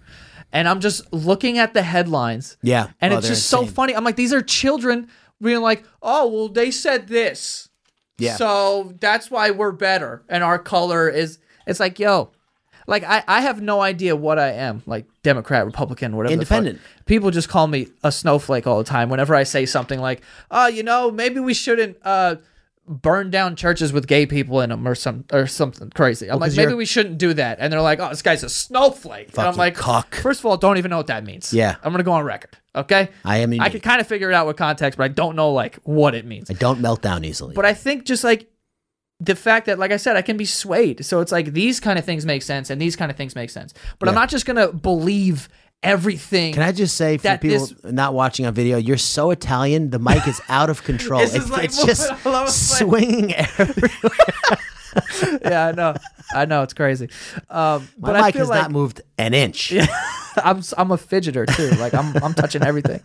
[0.52, 2.56] and I'm just looking at the headlines.
[2.62, 2.90] Yeah.
[3.00, 3.94] and Oh, it's just so funny.
[3.96, 5.08] I'm like, these are children
[5.44, 7.68] being like, oh well, they said this,
[8.18, 8.36] Yeah.
[8.36, 11.38] so that's why we're better, and our color is.
[11.66, 12.30] It's like, yo.
[12.86, 16.34] Like I, I have no idea what I am, like Democrat, Republican, whatever.
[16.34, 16.80] Independent.
[17.06, 20.20] People just call me a snowflake all the time whenever I say something like,
[20.50, 22.36] "Oh, you know, maybe we shouldn't uh,
[22.86, 26.30] burn down churches with gay people in them or some or something crazy.
[26.30, 27.58] I'm like, maybe we shouldn't do that.
[27.60, 29.30] And they're like, oh, this guy's a snowflake.
[29.38, 30.14] and I'm like, cuck.
[30.16, 31.52] first of all, don't even know what that means.
[31.52, 31.76] Yeah.
[31.82, 32.56] I'm gonna go on record.
[32.76, 33.08] Okay.
[33.24, 33.72] I am I unique.
[33.72, 36.24] can kind of figure it out with context, but I don't know like what it
[36.24, 36.50] means.
[36.50, 37.54] I don't melt down easily.
[37.54, 38.50] But I think just like
[39.20, 41.04] the fact that, like I said, I can be swayed.
[41.04, 43.50] So it's like these kind of things make sense and these kind of things make
[43.50, 43.72] sense.
[43.98, 45.48] But I'm not just gonna believe
[45.84, 46.54] everything.
[46.54, 49.90] Can I just say for people this- not watching on video, you're so Italian.
[49.90, 51.20] The mic is out of control.
[51.20, 52.78] It's like it's just moving all over the place.
[52.78, 54.58] swinging everywhere.
[55.42, 55.94] yeah, I know.
[56.34, 57.08] I know it's crazy.
[57.50, 59.72] Um, My but I mic feel has like not moved an inch.
[60.36, 61.70] I'm I'm a fidgeter too.
[61.76, 63.00] Like I'm I'm touching everything.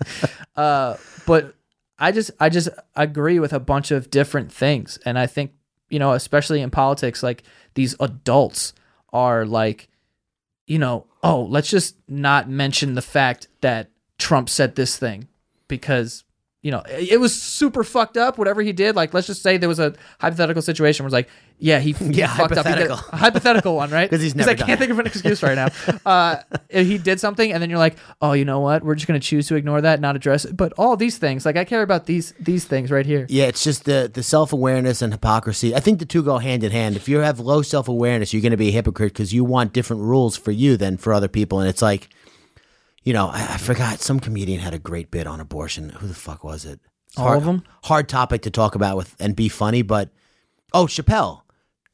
[0.55, 1.55] Uh, but
[1.97, 5.51] I just I just agree with a bunch of different things, and I think
[5.89, 8.73] you know, especially in politics, like these adults
[9.11, 9.89] are like,
[10.67, 15.27] you know, oh, let's just not mention the fact that Trump said this thing
[15.67, 16.23] because.
[16.61, 18.37] You know, it was super fucked up.
[18.37, 21.29] Whatever he did, like, let's just say there was a hypothetical situation where it's like,
[21.57, 22.65] yeah, he, he Yeah, fucked up.
[22.67, 23.13] He did- hypothetical.
[23.13, 24.09] a hypothetical one, right?
[24.09, 24.79] Because he's never I can't it.
[24.79, 25.67] think of an excuse right now.
[26.05, 26.37] Uh,
[26.69, 28.83] he did something, and then you're like, oh, you know what?
[28.83, 30.57] We're just gonna choose to ignore that, not address it.
[30.57, 33.25] But all these things, like I care about these these things right here.
[33.29, 35.73] Yeah, it's just the the self awareness and hypocrisy.
[35.73, 36.97] I think the two go hand in hand.
[36.97, 39.71] If you have low self awareness, you're going to be a hypocrite because you want
[39.71, 41.61] different rules for you than for other people.
[41.61, 42.09] And it's like,
[43.03, 45.89] you know, I, I forgot some comedian had a great bit on abortion.
[45.89, 46.79] Who the fuck was it?
[47.07, 47.63] It's All hard, of 'em?
[47.83, 50.09] Hard topic to talk about with and be funny, but
[50.73, 51.41] oh, Chappelle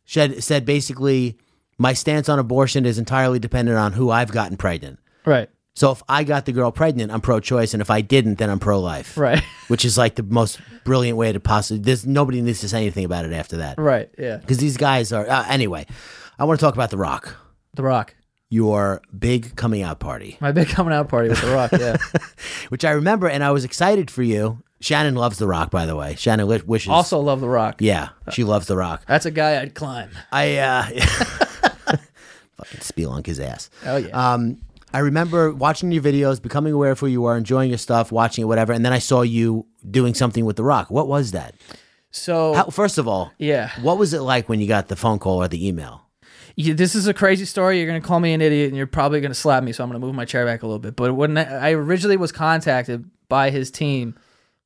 [0.06, 1.38] said said basically,
[1.78, 5.00] my stance on abortion is entirely dependent on who I've gotten pregnant.
[5.26, 8.50] Right, So if I got the girl pregnant, I'm pro-choice, and if I didn't, then
[8.50, 11.82] I'm pro-life right, which is like the most brilliant way to possibly.
[11.82, 14.10] There's nobody needs to say anything about it after that right.
[14.18, 15.28] Yeah, because these guys are.
[15.28, 15.86] Uh, anyway,
[16.38, 17.36] I want to talk about The Rock,
[17.74, 18.16] The Rock.
[18.56, 21.72] Your big coming out party, My big coming out party with The Rock.
[21.74, 21.98] Yeah.
[22.70, 24.64] which I remember, and I was excited for you.
[24.82, 26.16] Shannon loves The Rock, by the way.
[26.16, 26.90] Shannon li- wishes.
[26.90, 27.76] also love The Rock.
[27.80, 29.04] yeah, she loves The Rock.
[29.08, 30.10] That's a guy I'd climb.
[30.32, 30.84] I uh,
[32.58, 33.70] fucking spelunk his ass.
[33.86, 34.10] Oh yeah.
[34.34, 34.62] Um,
[34.94, 38.44] I remember watching your videos, becoming aware of who you are, enjoying your stuff, watching
[38.44, 40.90] it, whatever, and then I saw you doing something with The Rock.
[40.90, 41.56] What was that?
[42.12, 43.72] so How, first of all, yeah.
[43.82, 46.05] What was it like when you got the phone call or the email?
[46.56, 47.78] Yeah, this is a crazy story.
[47.80, 49.72] You're gonna call me an idiot, and you're probably gonna slap me.
[49.74, 50.96] So I'm gonna move my chair back a little bit.
[50.96, 54.16] But when I originally was contacted by his team,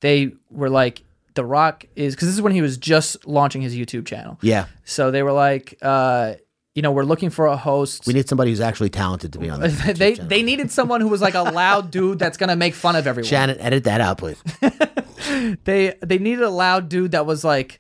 [0.02, 1.02] they were like,
[1.34, 4.38] "The Rock is," because this is when he was just launching his YouTube channel.
[4.42, 6.34] Yeah, So they were like, uh,
[6.76, 8.06] you know, we're looking for a host.
[8.06, 11.08] we need somebody who's actually talented to be on the they they needed someone who
[11.08, 13.28] was like a loud dude that's gonna make fun of everyone.
[13.28, 14.42] Shannon, edit that out, please.
[15.64, 17.80] they they needed a loud dude that was like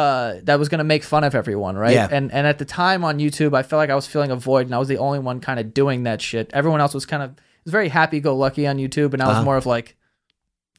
[0.00, 1.94] uh that was gonna make fun of everyone, right?
[1.94, 2.08] Yeah.
[2.10, 4.66] And and at the time on YouTube, I felt like I was feeling a void,
[4.66, 6.50] and I was the only one kind of doing that shit.
[6.52, 7.30] Everyone else was kind of
[7.64, 9.44] was very happy go lucky on YouTube, and I was Uh-huh.
[9.44, 9.96] more of like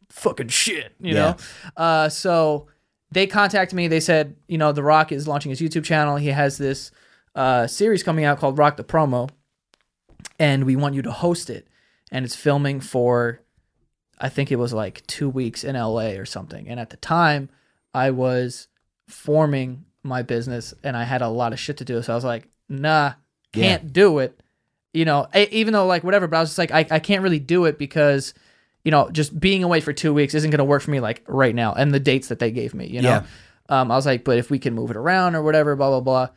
[0.09, 1.21] fucking shit, you Yeah.
[1.21, 1.35] know.
[1.77, 2.67] Uh, so
[3.11, 3.87] they contacted me.
[3.87, 6.15] They said, you know, The Rock is launching his YouTube channel.
[6.17, 6.91] He has this
[7.35, 9.29] uh series coming out called Rock the Promo,
[10.39, 11.67] and we want you to host it.
[12.11, 13.41] And it's filming for
[14.19, 16.67] I think it was like two weeks in LA or something.
[16.69, 17.49] And at the time,
[17.93, 18.67] I was
[19.11, 22.01] forming my business and I had a lot of shit to do.
[22.01, 23.13] So I was like, nah,
[23.53, 24.39] can't do it.
[24.93, 27.21] You know, e- even though like whatever, but I was just like, I, I can't
[27.23, 28.33] really do it because,
[28.83, 31.23] you know, just being away for two weeks isn't going to work for me like
[31.27, 31.73] right now.
[31.73, 33.23] And the dates that they gave me, you know, Yeah.
[33.69, 35.99] um, I was like, but if we can move it around or whatever, blah, blah,
[36.01, 36.27] blah.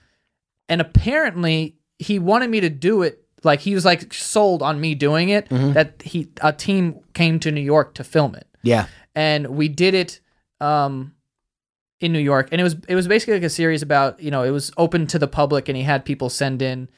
[0.69, 3.21] And apparently he wanted me to do it.
[3.43, 7.51] Like he was like sold on me doing it that he, a team came to
[7.51, 10.21] New York to film it Yeah, and we did it
[10.63, 11.14] um
[12.05, 14.43] in New York and it was it was basically like a series about you know
[14.43, 16.89] it was open to the public and he had people send in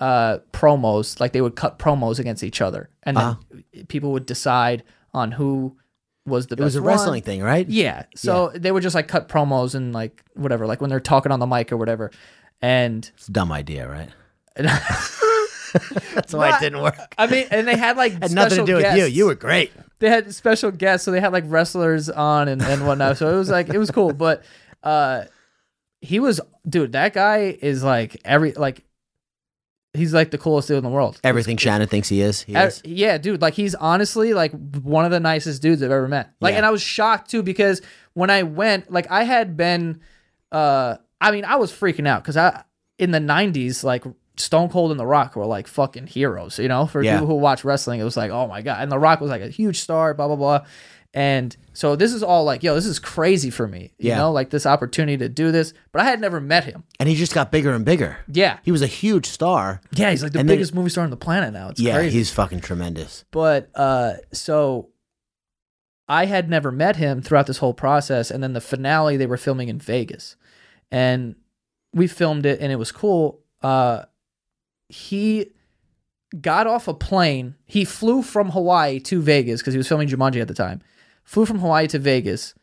[0.00, 3.36] uh promos like they would cut promos against each other and then
[3.86, 4.82] people would decide
[5.14, 5.76] on who
[6.26, 6.62] was the best.
[6.62, 7.22] it was a wrestling one.
[7.22, 7.68] thing, right?
[7.68, 8.06] Yeah.
[8.16, 11.38] So they would just like cut promos and like whatever like when they're talking on
[11.38, 12.10] the mic or whatever
[12.60, 14.10] and It's a dumb idea, right?
[16.14, 16.96] That's why it didn't work.
[17.16, 19.04] I mean and they had like Had nothing to do with you.
[19.04, 19.72] You were great.
[19.98, 23.16] They had special guests, so they had like wrestlers on and, and whatnot.
[23.18, 24.12] So it was like it was cool.
[24.12, 24.42] But
[24.82, 25.24] uh
[26.00, 28.84] he was dude, that guy is like every like
[29.94, 31.18] he's like the coolest dude in the world.
[31.24, 32.42] Everything Shannon thinks he is.
[32.42, 32.82] He is.
[32.84, 36.32] yeah, dude, like he's honestly like one of the nicest dudes I've ever met.
[36.40, 36.58] Like Yeah.
[36.58, 37.80] and I was shocked too because
[38.12, 40.00] when I went, like I had been
[40.52, 42.62] uh I mean, I was freaking out cuz I
[42.98, 44.04] in the 90s like
[44.36, 46.86] Stone Cold and The Rock were like fucking heroes, you know?
[46.86, 47.14] For Yeah.
[47.14, 49.42] people who watch wrestling, it was like, "Oh my god." And The Rock was like
[49.42, 50.66] a huge star, blah blah blah.
[51.14, 53.94] And so this is all like, yo, this is crazy for me.
[53.96, 54.18] You Yeah.
[54.18, 56.84] know, like this opportunity to do this, but I had never met him.
[57.00, 58.18] And he just got bigger and bigger.
[58.30, 58.58] Yeah.
[58.64, 59.80] He was a huge star.
[59.92, 61.70] Yeah, he's like the And then- biggest movie star on the planet now.
[61.70, 62.18] It's yeah, crazy.
[62.18, 63.24] he's fucking tremendous.
[63.30, 64.90] But uh so
[66.08, 69.36] I had never met him throughout this whole process, and then the finale they were
[69.36, 70.36] filming in Vegas,
[70.90, 71.34] and
[71.94, 73.40] we filmed it, and it was cool.
[73.62, 74.02] Uh,
[74.88, 75.50] he
[76.40, 77.54] got off a plane.
[77.66, 80.80] He flew from Hawaii to Vegas because he was filming Jumanji at the time.
[81.24, 82.54] Flew from Hawaii to Vegas,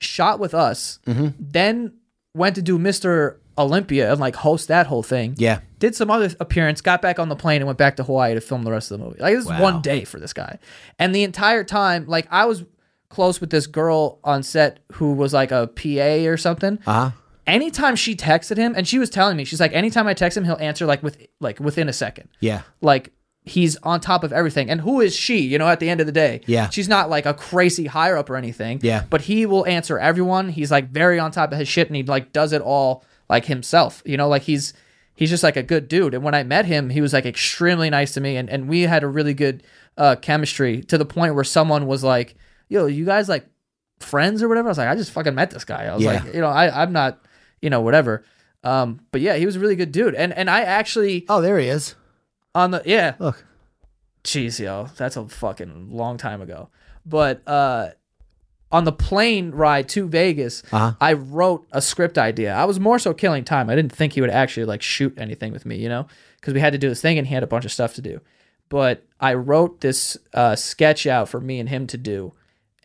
[0.00, 1.92] shot with us, then
[2.34, 3.36] went to do Mr.
[3.56, 5.34] Olympia and like host that whole thing.
[5.38, 5.60] Yeah.
[5.78, 8.40] Did some other appearance, got back on the plane and went back to Hawaii to
[8.40, 9.20] film the rest of the movie.
[9.20, 9.62] Like this is Wow.
[9.62, 10.58] one day for this guy.
[10.98, 12.64] And the entire time, like I was
[13.10, 17.10] close with this girl on set who was like a PA or something Uh huh.
[17.46, 20.44] Anytime she texted him and she was telling me she's like anytime i text him
[20.44, 22.28] he'll answer like with like within a second.
[22.40, 22.62] Yeah.
[22.80, 23.10] like
[23.46, 24.70] he's on top of everything.
[24.70, 26.40] And who is she you know at the end of the day?
[26.46, 26.70] Yeah.
[26.70, 28.80] she's not like a crazy higher up or anything.
[28.82, 29.04] Yeah.
[29.10, 30.48] but he will answer everyone.
[30.48, 33.44] He's like very on top of his shit and he like does it all like
[33.46, 34.02] himself.
[34.06, 34.72] You know like he's
[35.14, 36.14] he's just like a good dude.
[36.14, 38.82] And when i met him he was like extremely nice to me and, and we
[38.82, 39.62] had a really good
[39.98, 42.34] uh chemistry to the point where someone was like
[42.68, 43.46] yo you guys like
[44.00, 44.68] friends or whatever?
[44.68, 45.84] I was like i just fucking met this guy.
[45.84, 46.12] I was Yeah.
[46.24, 47.20] like you know i i'm not
[47.64, 48.22] you know whatever
[48.62, 51.58] um but yeah he was a really good dude and and i actually Oh, there
[51.58, 51.94] he is.
[52.54, 53.44] on the yeah Look.
[54.24, 56.70] Jeez, yo, that's a fucking long time ago.
[57.04, 57.90] But uh,
[58.72, 60.94] on the plane ride to Vegas, Uh-huh.
[60.98, 62.54] I wrote a script idea.
[62.54, 63.68] I was more so killing time.
[63.68, 66.06] I didn't think he would actually like shoot anything with me, you know,
[66.40, 68.00] because we had to do this thing and he had a bunch of stuff to
[68.02, 68.22] do.
[68.70, 72.32] But I wrote this uh, sketch out for me and him to do,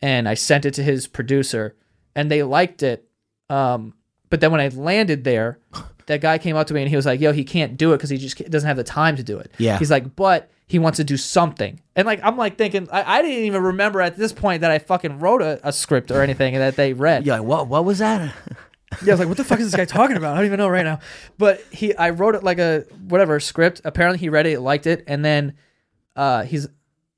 [0.02, 1.74] and I sent it to his producer,
[2.14, 3.08] and they liked it.
[3.48, 3.94] Um,
[4.30, 5.58] but then when I landed there,
[6.06, 7.98] that guy came up to me and he was like, "Yo, he can't do it
[7.98, 9.78] because he just doesn't have the time to do it." Yeah.
[9.78, 11.80] He's like, but he wants to do something.
[11.96, 14.78] And like, I'm like thinking, I, I didn't even remember at this point that I
[14.78, 17.26] fucking wrote a, a script or anything that they read.
[17.26, 17.40] Yeah.
[17.40, 17.66] What?
[17.66, 18.34] What was that?
[19.04, 20.32] Yeah, I was like, what the fuck is this guy talking about?
[20.34, 20.98] I don't even know right now.
[21.38, 23.80] But he, I wrote it like a whatever script.
[23.84, 25.54] Apparently, he read it, liked it, and then
[26.16, 26.66] uh, he's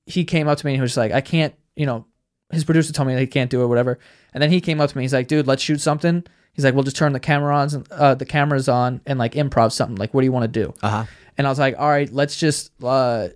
[0.04, 2.06] he came up to me and he was just like, I can't, you know,
[2.50, 3.98] his producer told me that he can't do it, whatever.
[4.34, 6.24] And then he came up to me, he's like, dude, let's shoot something.
[6.54, 9.72] He's like, we'll just turn the camera on, uh, the cameras on, and like improv
[9.72, 9.96] something.
[9.96, 10.74] Like, what do you want to do?
[10.82, 11.04] Uh huh.
[11.38, 13.28] and I was like, all right, let's just uh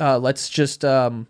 [0.00, 1.26] uh let's just um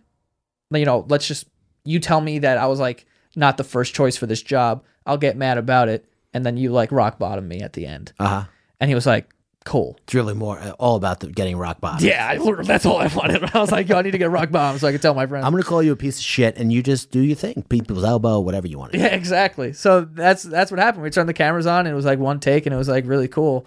[0.70, 1.46] you know, let's just
[1.84, 3.06] you tell me that I was like
[3.36, 4.84] not the first choice for this job.
[5.06, 6.04] I'll get mad about it
[6.34, 8.12] and then you like rock bottom me at the end.
[8.18, 8.44] Uh huh.
[8.80, 9.32] And he was like,
[9.68, 12.06] "Cool." It's really more uh, all about the getting rock bottom.
[12.06, 13.44] Yeah, I, that's all I wanted.
[13.54, 15.26] I was like, "Yo, I need to get rock bottom so I can tell my
[15.26, 17.64] friends." I'm gonna call you a piece of shit, and you just do your thing.
[17.68, 19.04] People's elbow, whatever you want to do.
[19.04, 19.72] Yeah, exactly.
[19.72, 21.02] So that's that's what happened.
[21.02, 23.06] We turned the cameras on and it was like one take and it was like
[23.06, 23.66] really cool.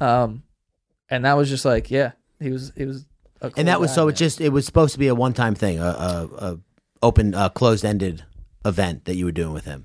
[0.00, 0.42] Um
[1.10, 3.04] and that was just like, yeah, he was he was
[3.40, 4.04] a cool And that was guy, so.
[4.06, 4.14] man.
[4.14, 6.58] It just it was supposed to be a one time thing, a, a, a
[7.02, 8.24] open, uh, closed ended
[8.64, 9.84] event that you were doing with him.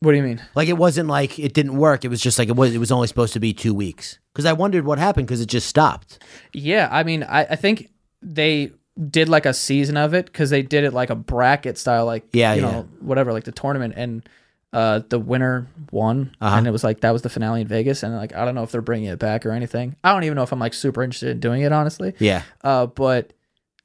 [0.00, 0.42] What do you mean?
[0.54, 2.04] Like it wasn't like it didn't work.
[2.04, 2.74] It was just like it was.
[2.74, 4.18] It was only supposed to be two weeks.
[4.32, 6.22] Because I wondered what happened because it just stopped.
[6.52, 7.90] Yeah, I mean, I, I think
[8.20, 8.72] they
[9.10, 12.24] did like a season of it because they did it like a bracket style, like
[12.32, 12.70] Yeah, you yeah.
[12.70, 14.28] know, whatever, like the tournament, and
[14.72, 16.56] uh, the winner won, Uh-huh.
[16.56, 18.64] and it was like that was the finale in Vegas, and like I don't know
[18.64, 19.94] if they're bringing it back or anything.
[20.04, 22.12] I don't even know if I'm like super interested in doing it, honestly.
[22.18, 22.42] Yeah.
[22.62, 23.32] Uh, but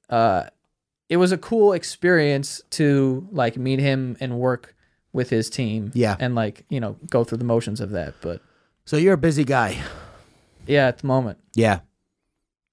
[0.10, 0.46] uh,
[1.10, 4.76] it was a cool experience to like meet him and work
[5.14, 6.16] with his team, Yeah.
[6.20, 8.14] and like you know go through the motions of that.
[8.22, 8.42] But
[8.86, 9.78] So you're a busy guy.
[10.68, 11.80] yeah, at the moment, Yeah.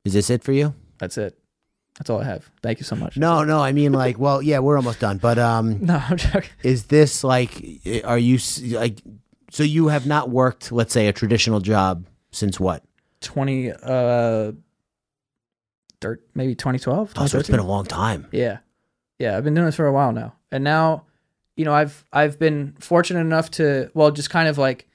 [0.04, 0.74] Is this it for you?
[0.98, 1.36] that's it.
[1.98, 2.50] That's all I have.
[2.62, 3.16] Thank you so much.
[3.16, 3.58] No, no.
[3.58, 5.16] I mean, like, well, yeah, we're almost done.
[5.18, 6.50] But um, No, I'm joking.
[6.62, 7.50] is this like,
[8.04, 9.00] are you s- like,
[9.50, 12.84] so you have not worked, let's say, a traditional job since what?
[13.22, 14.52] 20 uh
[16.34, 17.66] maybe 2012 Oh, so it's been a 2013?
[17.68, 18.26] long time.
[18.30, 18.58] yeah
[19.18, 21.04] yeah i've been doing this for a while now and now
[21.56, 24.86] you know i've i've been fortunate enough to well just kind of like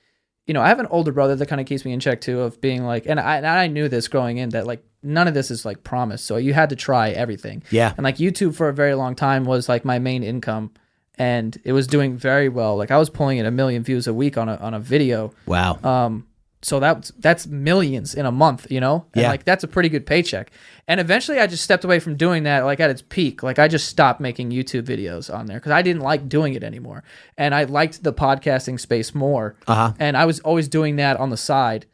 [0.47, 2.39] you know i have an older brother that kind of keeps me in check too
[2.41, 5.33] of being like and i and i knew this growing in that like none of
[5.33, 7.93] this is like promised so you had to try everything Yeah.
[7.97, 10.71] and like youtube for a very long time was like my main income
[11.17, 14.13] and it was doing very well like i was pulling in a million views a
[14.13, 15.79] week on a on a video Wow.
[15.83, 16.27] um,
[16.63, 19.05] so that's that's millions in a month, you know?
[19.13, 19.29] And Yeah.
[19.29, 20.51] like that's a pretty good paycheck.
[20.87, 23.41] And eventually I just stepped away from doing that like at its peak.
[23.41, 26.63] Like I just stopped making YouTube videos on there because I didn't like doing it
[26.63, 27.03] anymore.
[27.37, 29.55] And I liked the podcasting space more.
[29.67, 29.93] Uh-huh.
[29.99, 31.85] And I was always doing that on the side.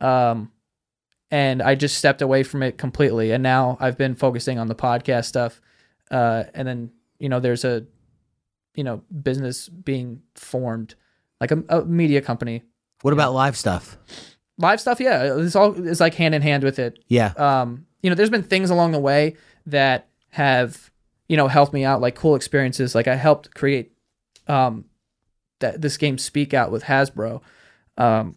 [0.00, 0.50] Um
[1.30, 3.30] and I just stepped away from it completely.
[3.32, 5.60] And now I've been focusing on the podcast stuff.
[6.10, 7.84] Uh and then, you know, there's a
[8.74, 10.94] you know, business being formed,
[11.40, 12.62] like a, a media company
[13.04, 13.98] what about live stuff?
[14.56, 17.32] live stuff yeah it's all it's like hand in hand with it Yeah.
[17.36, 19.34] um you know there's been things along the way
[19.66, 20.90] that have
[21.28, 23.90] you know helped me out like cool experiences like i helped create
[24.46, 24.84] um
[25.58, 27.40] that this game speak out with hasbro
[27.98, 28.36] um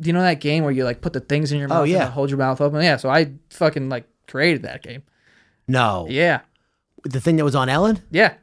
[0.00, 1.84] do you know that game where you like put the things in your mouth Oh,
[1.84, 2.04] yeah.
[2.04, 5.02] and hold your mouth open yeah so i fucking like created that game
[5.66, 6.06] No.
[6.08, 6.40] yeah
[7.04, 7.98] The thing that was on Ellen?
[8.12, 8.34] yeah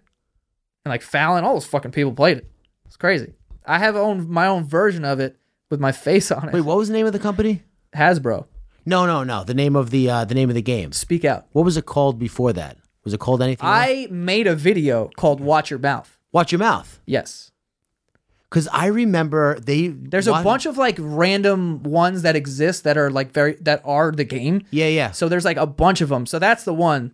[0.83, 2.51] and like Fallon, all those fucking people played it.
[2.87, 3.31] It's crazy.
[3.65, 5.37] I have own my own version of it
[5.73, 6.53] with my face on it.
[6.53, 7.63] Wait, what was the name of the company?
[7.95, 8.45] Hasbro,
[8.85, 9.43] No, no, no.
[9.43, 10.91] The name of the uh, the name of the game.
[10.93, 11.45] speak out.
[11.51, 12.77] What was it called before that?
[13.03, 13.65] Was it called anything?
[13.67, 13.75] else?
[13.89, 16.99] I made a video called "Watch Your Mouth." Watch your mouth.
[17.05, 17.51] Yes,
[18.49, 19.89] Because I remember they.
[19.89, 24.11] there's a bunch of like random ones that exist that are like very that are
[24.11, 24.63] the game.
[24.71, 25.11] Yeah, yeah.
[25.11, 26.25] So there's like a bunch of them.
[26.25, 27.13] So that's the one.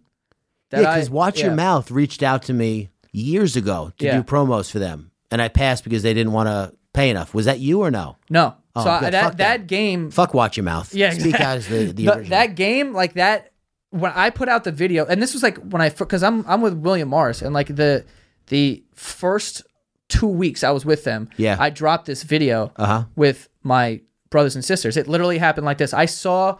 [0.72, 1.56] That yeah, I- because Watch Your yeah.
[1.56, 4.18] Mouth reached out to me years ago to Yeah.
[4.18, 7.34] do promos for them, and I passed because they didn't want to pay enough.
[7.34, 8.18] Was that you or no?
[8.30, 8.56] No.
[8.76, 9.14] Oh, so I, good.
[9.14, 10.94] that Fuck that game Fuck Watch Your Mouth.
[10.94, 11.46] Yeah, Speak exactly.
[11.46, 12.30] out as the, the original.
[12.30, 13.52] that game like that
[13.90, 16.62] when I put out the video and this was like when I because I'm I'm
[16.62, 18.06] with William Morris and like the
[18.48, 19.64] the first
[20.08, 21.58] two weeks I was with them Yeah.
[21.60, 23.06] I dropped this video Uh-huh.
[23.16, 26.58] with my brothers and sisters it literally happened like this I saw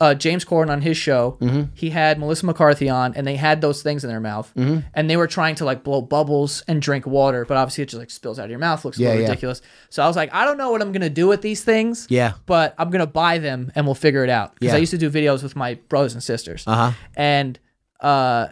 [0.00, 1.62] uh, James Corden on his show Mm-hmm.
[1.74, 4.86] he had Melissa McCarthy on and they had those things in their mouth Mm-hmm.
[4.94, 7.98] and they were trying to like blow bubbles and drink water but obviously it just
[7.98, 9.28] like spills out of your mouth looks a Yeah, little yeah.
[9.30, 12.06] ridiculous so I was like I don't know what I'm gonna do with these things
[12.10, 12.34] Yeah.
[12.46, 14.54] but I'm gonna buy them and we'll figure it out.
[14.54, 14.76] Because Yeah.
[14.76, 16.62] I used to do videos with my brothers and sisters.
[16.66, 16.92] Uh-huh.
[17.16, 17.58] And
[18.00, 18.48] uh,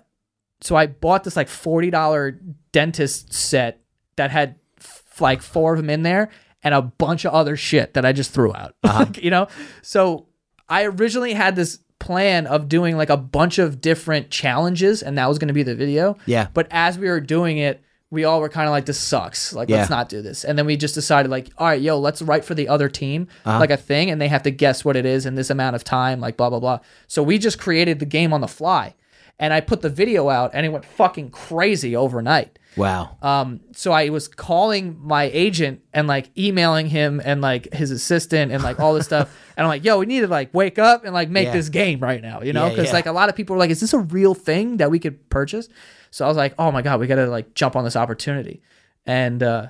[0.60, 2.40] so I bought this like forty dollar
[2.72, 3.80] dentist set
[4.16, 6.30] that had f- like four of them in there
[6.62, 8.74] and a bunch of other shit that I just threw out.
[8.82, 9.06] Uh-huh.
[9.22, 9.46] You know,
[9.82, 10.25] so
[10.68, 15.28] I originally had this plan of doing like a bunch of different challenges, and that
[15.28, 16.16] was gonna be the video.
[16.26, 16.48] Yeah.
[16.52, 17.82] But as we were doing it.
[18.08, 19.52] We all were kind of like, this sucks.
[19.52, 19.78] Like, Yeah.
[19.78, 20.44] let's not do this.
[20.44, 23.26] And then we just decided, like, all right, yo, let's write for the other team,
[23.44, 23.58] Uh-huh.
[23.58, 25.82] like a thing, and they have to guess what it is in this amount of
[25.82, 26.78] time, like blah blah blah.
[27.08, 28.94] So we just created the game on the fly,
[29.40, 32.60] and I put the video out, and it went fucking crazy overnight.
[32.76, 33.16] Wow.
[33.22, 38.52] Um, so I was calling my agent and like emailing him and like his assistant
[38.52, 41.04] and like all this stuff, and I'm like, yo, we need to like wake up
[41.04, 41.52] and like make Yeah.
[41.52, 42.68] this game right now, you know?
[42.68, 42.92] Because yeah.
[42.92, 45.28] like a lot of people were like, is this a real thing that we could
[45.30, 45.68] purchase?
[46.10, 48.62] So I was like, oh my god, we gotta like jump on this opportunity,
[49.04, 49.68] and uh,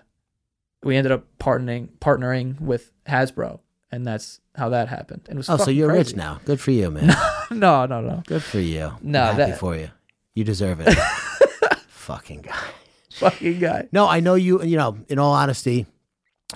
[0.82, 5.22] we ended up partnering partnering with Hasbro, and that's how that happened.
[5.28, 5.98] And it was oh, so you're crazy.
[6.10, 6.40] rich now.
[6.44, 7.14] Good for you, man.
[7.50, 8.92] No, no, no, Good for you.
[9.02, 9.90] No, I'm happy that- for you.
[10.34, 10.92] You deserve it.
[11.88, 12.58] Fucking guy.
[13.16, 13.88] Fucking guy.
[13.92, 14.62] No, I know you.
[14.62, 15.86] You know, in all honesty,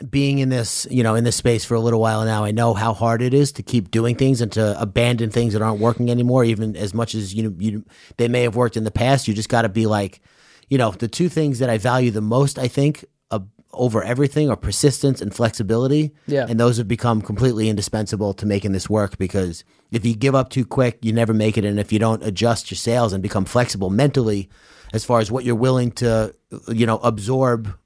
[0.08, 2.74] being in this, you know, in this space for a little while now, I know
[2.74, 6.10] how hard it is to keep doing things and to abandon things that aren't working
[6.10, 6.44] anymore.
[6.44, 7.84] Even as much as you know, you
[8.16, 10.20] they may have worked in the past, you just got to be like,
[10.68, 13.40] you know, the two things that I value the most, I think, uh,
[13.72, 16.12] over everything are persistence and flexibility.
[16.26, 16.46] Yeah.
[16.48, 20.50] and those have become completely indispensable to making this work because if you give up
[20.50, 23.44] too quick, you never make it, and if you don't adjust your sails and become
[23.44, 24.48] flexible mentally,
[24.92, 26.34] as far as what you're willing to,
[26.68, 27.76] you know, absorb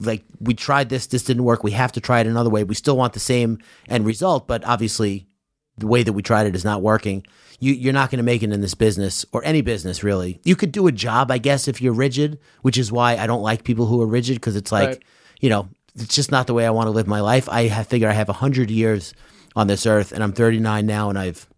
[0.00, 1.62] like we tried this, this didn't work.
[1.62, 2.64] We have to try it another way.
[2.64, 3.58] We still want the same
[3.88, 5.26] end result, but obviously,
[5.78, 7.24] the way that we tried it is not working.
[7.60, 10.40] You, you're not going to make it in this business or any business really.
[10.44, 13.42] You could do a job, I guess, if you're rigid, which is why I don't
[13.42, 15.02] like people who are rigid because it's like, Right.
[15.40, 17.48] you know, it's just not the way I want to live my life.
[17.48, 19.14] I have, figure I have hundred years
[19.56, 21.48] on this earth, and I'm 39 now, and I've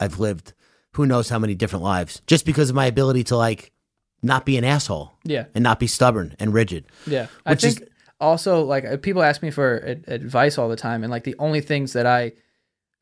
[0.00, 0.52] I've lived
[0.92, 3.72] who knows how many different lives just because of my ability to like
[4.24, 5.44] not be an asshole, Yeah.
[5.54, 6.86] and not be stubborn and rigid.
[7.06, 10.68] Yeah, I Which is- think also like uh, people ask me for ad- advice all
[10.68, 12.32] the time, and like the only things that I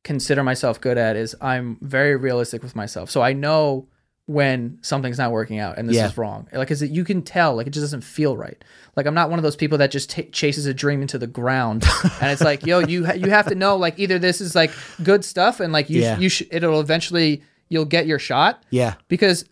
[0.05, 3.11] consider myself good at is I'm very realistic with myself.
[3.11, 3.87] So I know
[4.27, 6.07] when something's not working out and this Yeah.
[6.07, 6.49] is wrong.
[6.53, 7.57] Like, is it you can tell?
[7.57, 8.63] Like, it just doesn't feel right.
[8.97, 11.27] Like, I'm not one of those people that just ta chases a dream into the
[11.27, 11.85] ground,
[12.21, 14.71] and it's like, yo, you ha- you have to know like either this is like
[15.03, 16.17] good stuff, and like you Yeah.
[16.17, 19.45] sh- you sh- it'll eventually you'll get your shot Yeah, because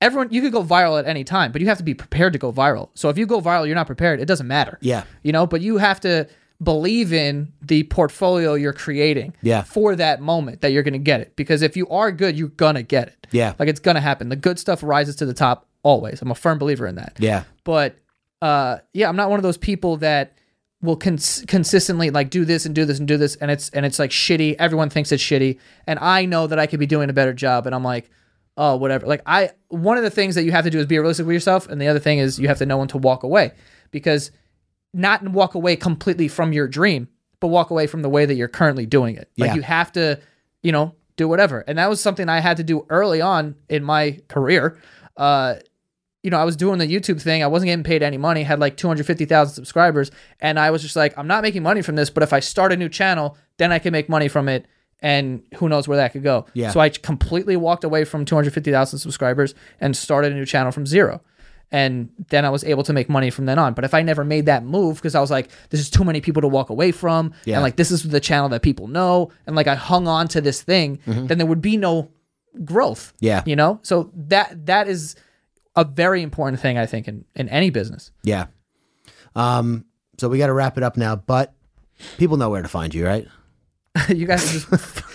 [0.00, 2.38] everyone you could go viral at any time, but you have to be prepared to
[2.38, 2.88] go viral.
[2.94, 4.20] So if you go viral, you're not prepared.
[4.20, 4.78] It doesn't matter.
[4.80, 5.04] Yeah.
[5.22, 6.28] you know, but you have to
[6.62, 9.34] believe in the portfolio you're creating.
[9.42, 9.62] Yeah.
[9.62, 11.34] for that moment that you're going to get it.
[11.36, 13.26] Because if you are good, you're gonna get it.
[13.30, 13.54] Yeah.
[13.58, 14.28] like it's gonna happen.
[14.28, 16.20] The good stuff rises to the top always.
[16.20, 17.96] I'm a firm believer in that yeah, but
[18.42, 20.32] uh yeah i'm not one of those people that
[20.80, 23.84] will cons- consistently like do this and do this and do this and it's and
[23.84, 27.10] it's like shitty everyone thinks it's shitty and i know that i could be doing
[27.10, 28.10] a better job and i'm like
[28.62, 30.98] oh whatever like i one of the things that you have to do is be
[30.98, 33.22] realistic with yourself and the other thing is you have to know when to walk
[33.22, 33.52] away
[33.90, 34.30] because
[34.92, 37.08] not walk away completely from your dream
[37.40, 39.54] but walk away from the way that you're currently doing it like Yeah.
[39.54, 40.20] you have to
[40.62, 43.82] you know do whatever and that was something i had to do early on in
[43.82, 44.78] my career
[45.16, 45.54] uh
[46.22, 47.42] you know, I was doing the YouTube thing.
[47.42, 48.42] I wasn't getting paid any money.
[48.42, 52.10] Had like 250,000 subscribers, and I was just like, I'm not making money from this.
[52.10, 54.66] But if I start a new channel, then I can make money from it,
[55.02, 56.46] and who knows where that could go.
[56.54, 56.70] Yeah.
[56.70, 61.22] So I completely walked away from 250,000 subscribers and started a new channel from zero.
[61.72, 63.74] And then I was able to make money from then on.
[63.74, 66.20] But if I never made that move because I was like, this is too many
[66.20, 67.56] people to walk away from, Yeah.
[67.56, 70.40] and like this is the channel that people know, and like I hung on to
[70.40, 72.10] this thing, then there would be no
[72.64, 73.44] growth Yeah.
[73.46, 75.14] you know so that that is
[75.76, 78.10] a very important thing I think in in any business.
[78.24, 78.46] Yeah.
[79.36, 79.84] Um.
[80.18, 81.54] So we got to wrap it up now, but
[82.18, 83.26] people know where to find you, right?
[84.08, 85.02] you guys are just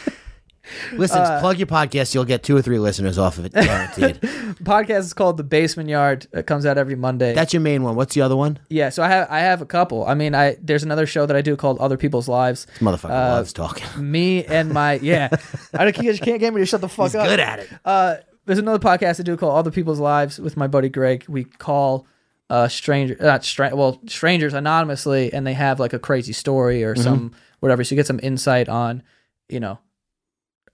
[0.94, 2.14] Listen, Uh, plug your podcast.
[2.16, 4.16] You'll get two or three listeners off of it, guaranteed.
[4.64, 6.26] podcast is called The Basement Yard.
[6.34, 7.34] It comes out every Monday.
[7.34, 7.96] That's your main one.
[7.96, 8.58] What's the other one?
[8.70, 10.06] yeah, so I have I have a couple.
[10.06, 12.66] I mean, I there's another show that I do called Other People's Lives.
[12.66, 13.86] This motherfucker Uh, loves talking.
[14.12, 15.30] Me and my yeah,
[15.74, 17.28] I don't- you can't get me to shut the fuck He's up.
[17.28, 17.70] good at it.
[17.86, 18.16] Uh,
[18.46, 21.26] there's another podcast I do called Other People's Lives with my buddy Greg.
[21.30, 22.08] We call
[22.50, 26.96] uh stranger not stra- well strangers anonymously, and they have like a crazy story or
[26.96, 27.34] some
[27.66, 27.84] whatever.
[27.84, 29.04] So you get some insight on,
[29.50, 29.80] you know,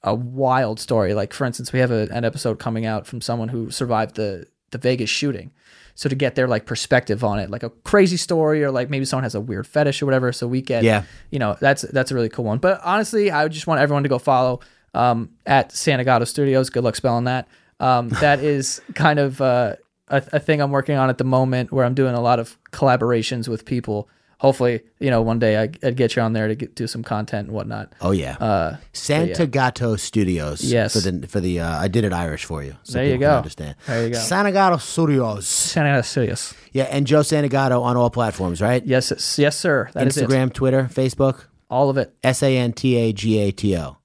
[0.04, 1.14] a wild story.
[1.14, 4.46] Like for instance, we have a, an episode coming out from someone who survived the
[4.72, 5.52] the Vegas shooting.
[5.94, 9.06] So to get their like perspective on it, like a crazy story, or like maybe
[9.06, 10.32] someone has a weird fetish or whatever.
[10.32, 11.04] So we get, Yeah.
[11.30, 12.58] you know, that's that's a really cool one.
[12.60, 14.62] But honestly, I would just want everyone to go follow
[14.94, 16.70] um, at Santagato Studios.
[16.70, 17.48] Good luck spelling that.
[17.80, 19.76] Um, that is kind of uh,
[20.08, 22.58] a, a thing I'm working on at the moment, where I'm doing a lot of
[22.72, 24.10] collaborations with people.
[24.42, 27.04] Hopefully, you know, one day I, I'd get you on there to get, do some
[27.04, 27.94] content and whatnot.
[28.02, 28.38] Oh yeah.
[28.40, 30.64] Uh, Santa Gato Studios.
[30.64, 30.94] Yes.
[30.94, 32.76] For the for the uh, I did it Irish for you.
[32.82, 33.38] So There you go.
[33.38, 33.76] Understand.
[33.86, 34.18] There you go.
[34.20, 35.46] Santa Gato Studios.
[35.46, 36.56] Santagato Studios.
[36.72, 38.84] Yeah, and Joe Santagato on all platforms, right?
[38.84, 39.92] Yes, yes, sir.
[39.94, 40.08] That.
[40.08, 41.44] Instagram, Twitter, Facebook.
[41.70, 42.12] All of it.
[42.24, 43.98] S A N T A G A T O.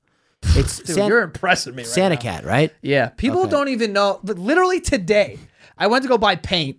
[0.43, 2.21] It's Dude, San- you're impressing me right Santa now.
[2.21, 2.75] Cat, right?
[2.83, 3.51] Yeah, people Okay.
[3.53, 4.21] don't even know.
[4.23, 5.39] But literally today,
[5.79, 6.77] I went to go buy paint,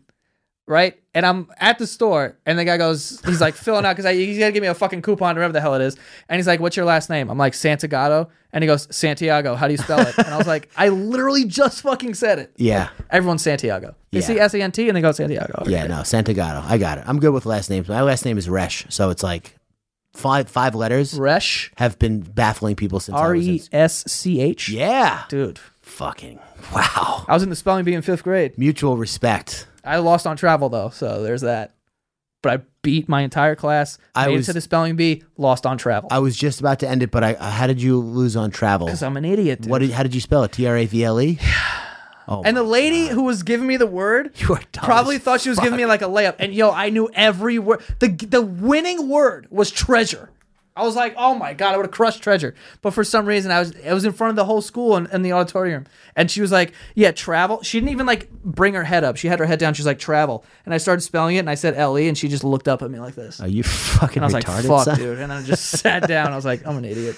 [0.68, 1.00] right?
[1.16, 4.38] And I'm at the store, and the guy goes, he's like filling out because he's
[4.38, 5.96] gonna give me a fucking coupon, whatever the hell it is.
[6.30, 9.56] And he's like, "What's your last name?" I'm like, Santagato, and he goes, Santiago.
[9.56, 10.16] How do you spell it?
[10.18, 12.52] And I was like, I literally just fucking said it.
[12.58, 12.90] Yeah.
[13.10, 13.96] Everyone's Santiago.
[14.12, 14.26] They Yeah.
[14.26, 15.64] see S A N T and they go Santiago.
[15.66, 16.64] Yeah, no, Santagato.
[16.66, 17.06] I got it.
[17.08, 17.88] I'm good with last names.
[17.90, 19.56] My last name is Resch, so it's like
[20.14, 21.72] five five letters Resch.
[21.78, 24.70] have been baffling people since I R was in- E S C H.
[24.70, 25.24] Yeah.
[25.30, 26.38] Dude, Fucking
[26.76, 27.26] wow.
[27.28, 28.58] I was in the spelling bee in fifth grade.
[28.58, 29.68] Mutual respect.
[29.88, 31.74] I lost on travel though, so there's that.
[32.44, 33.98] But I beat my entire class.
[34.14, 35.24] I was- to the spelling bee.
[35.38, 36.08] Lost on travel.
[36.12, 38.88] I was just about to end it, but I how did you lose on travel?
[38.88, 39.62] Because I'm an idiot.
[39.62, 39.72] dude.
[39.72, 40.52] What did how did you spell it?
[40.52, 41.40] T R A V L E?
[42.30, 43.14] Oh, and the lady God.
[43.14, 45.86] who was giving me the word You are dumb probably thought she was giving me
[45.86, 46.36] like a layup.
[46.40, 47.82] And yo, I knew every word.
[48.00, 50.30] The the winning word was treasure.
[50.78, 52.54] I was like, oh my god, I would have crushed treasure.
[52.82, 55.08] But for some reason, I was I was in front of the whole school in,
[55.08, 57.62] in the auditorium, and she was like, yeah, travel.
[57.64, 59.18] She didn't even like bring her head up.
[59.18, 59.74] She had her head down.
[59.74, 60.46] She was like, travel.
[60.66, 62.82] And I started spelling it, and I said L E, and she just looked up
[62.82, 63.42] at me like this.
[63.42, 64.70] Are you fucking And I was retarded?
[64.70, 64.98] like, fuck, son?
[64.98, 65.20] dude.
[65.20, 66.32] And I just sat down.
[66.32, 67.16] I was like, I'm an idiot.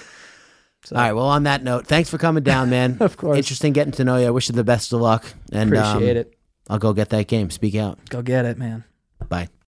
[0.91, 1.11] All right.
[1.13, 2.97] Well, on that note, thanks for coming down, man.
[3.01, 3.37] Of course.
[3.37, 4.27] Interesting getting to know you.
[4.27, 5.25] I wish you the best of luck.
[5.51, 6.37] And Appreciate um, it.
[6.69, 7.49] I'll go get that game.
[7.49, 7.99] Speak out.
[8.09, 8.85] Go get it, man.
[9.27, 9.49] Bye.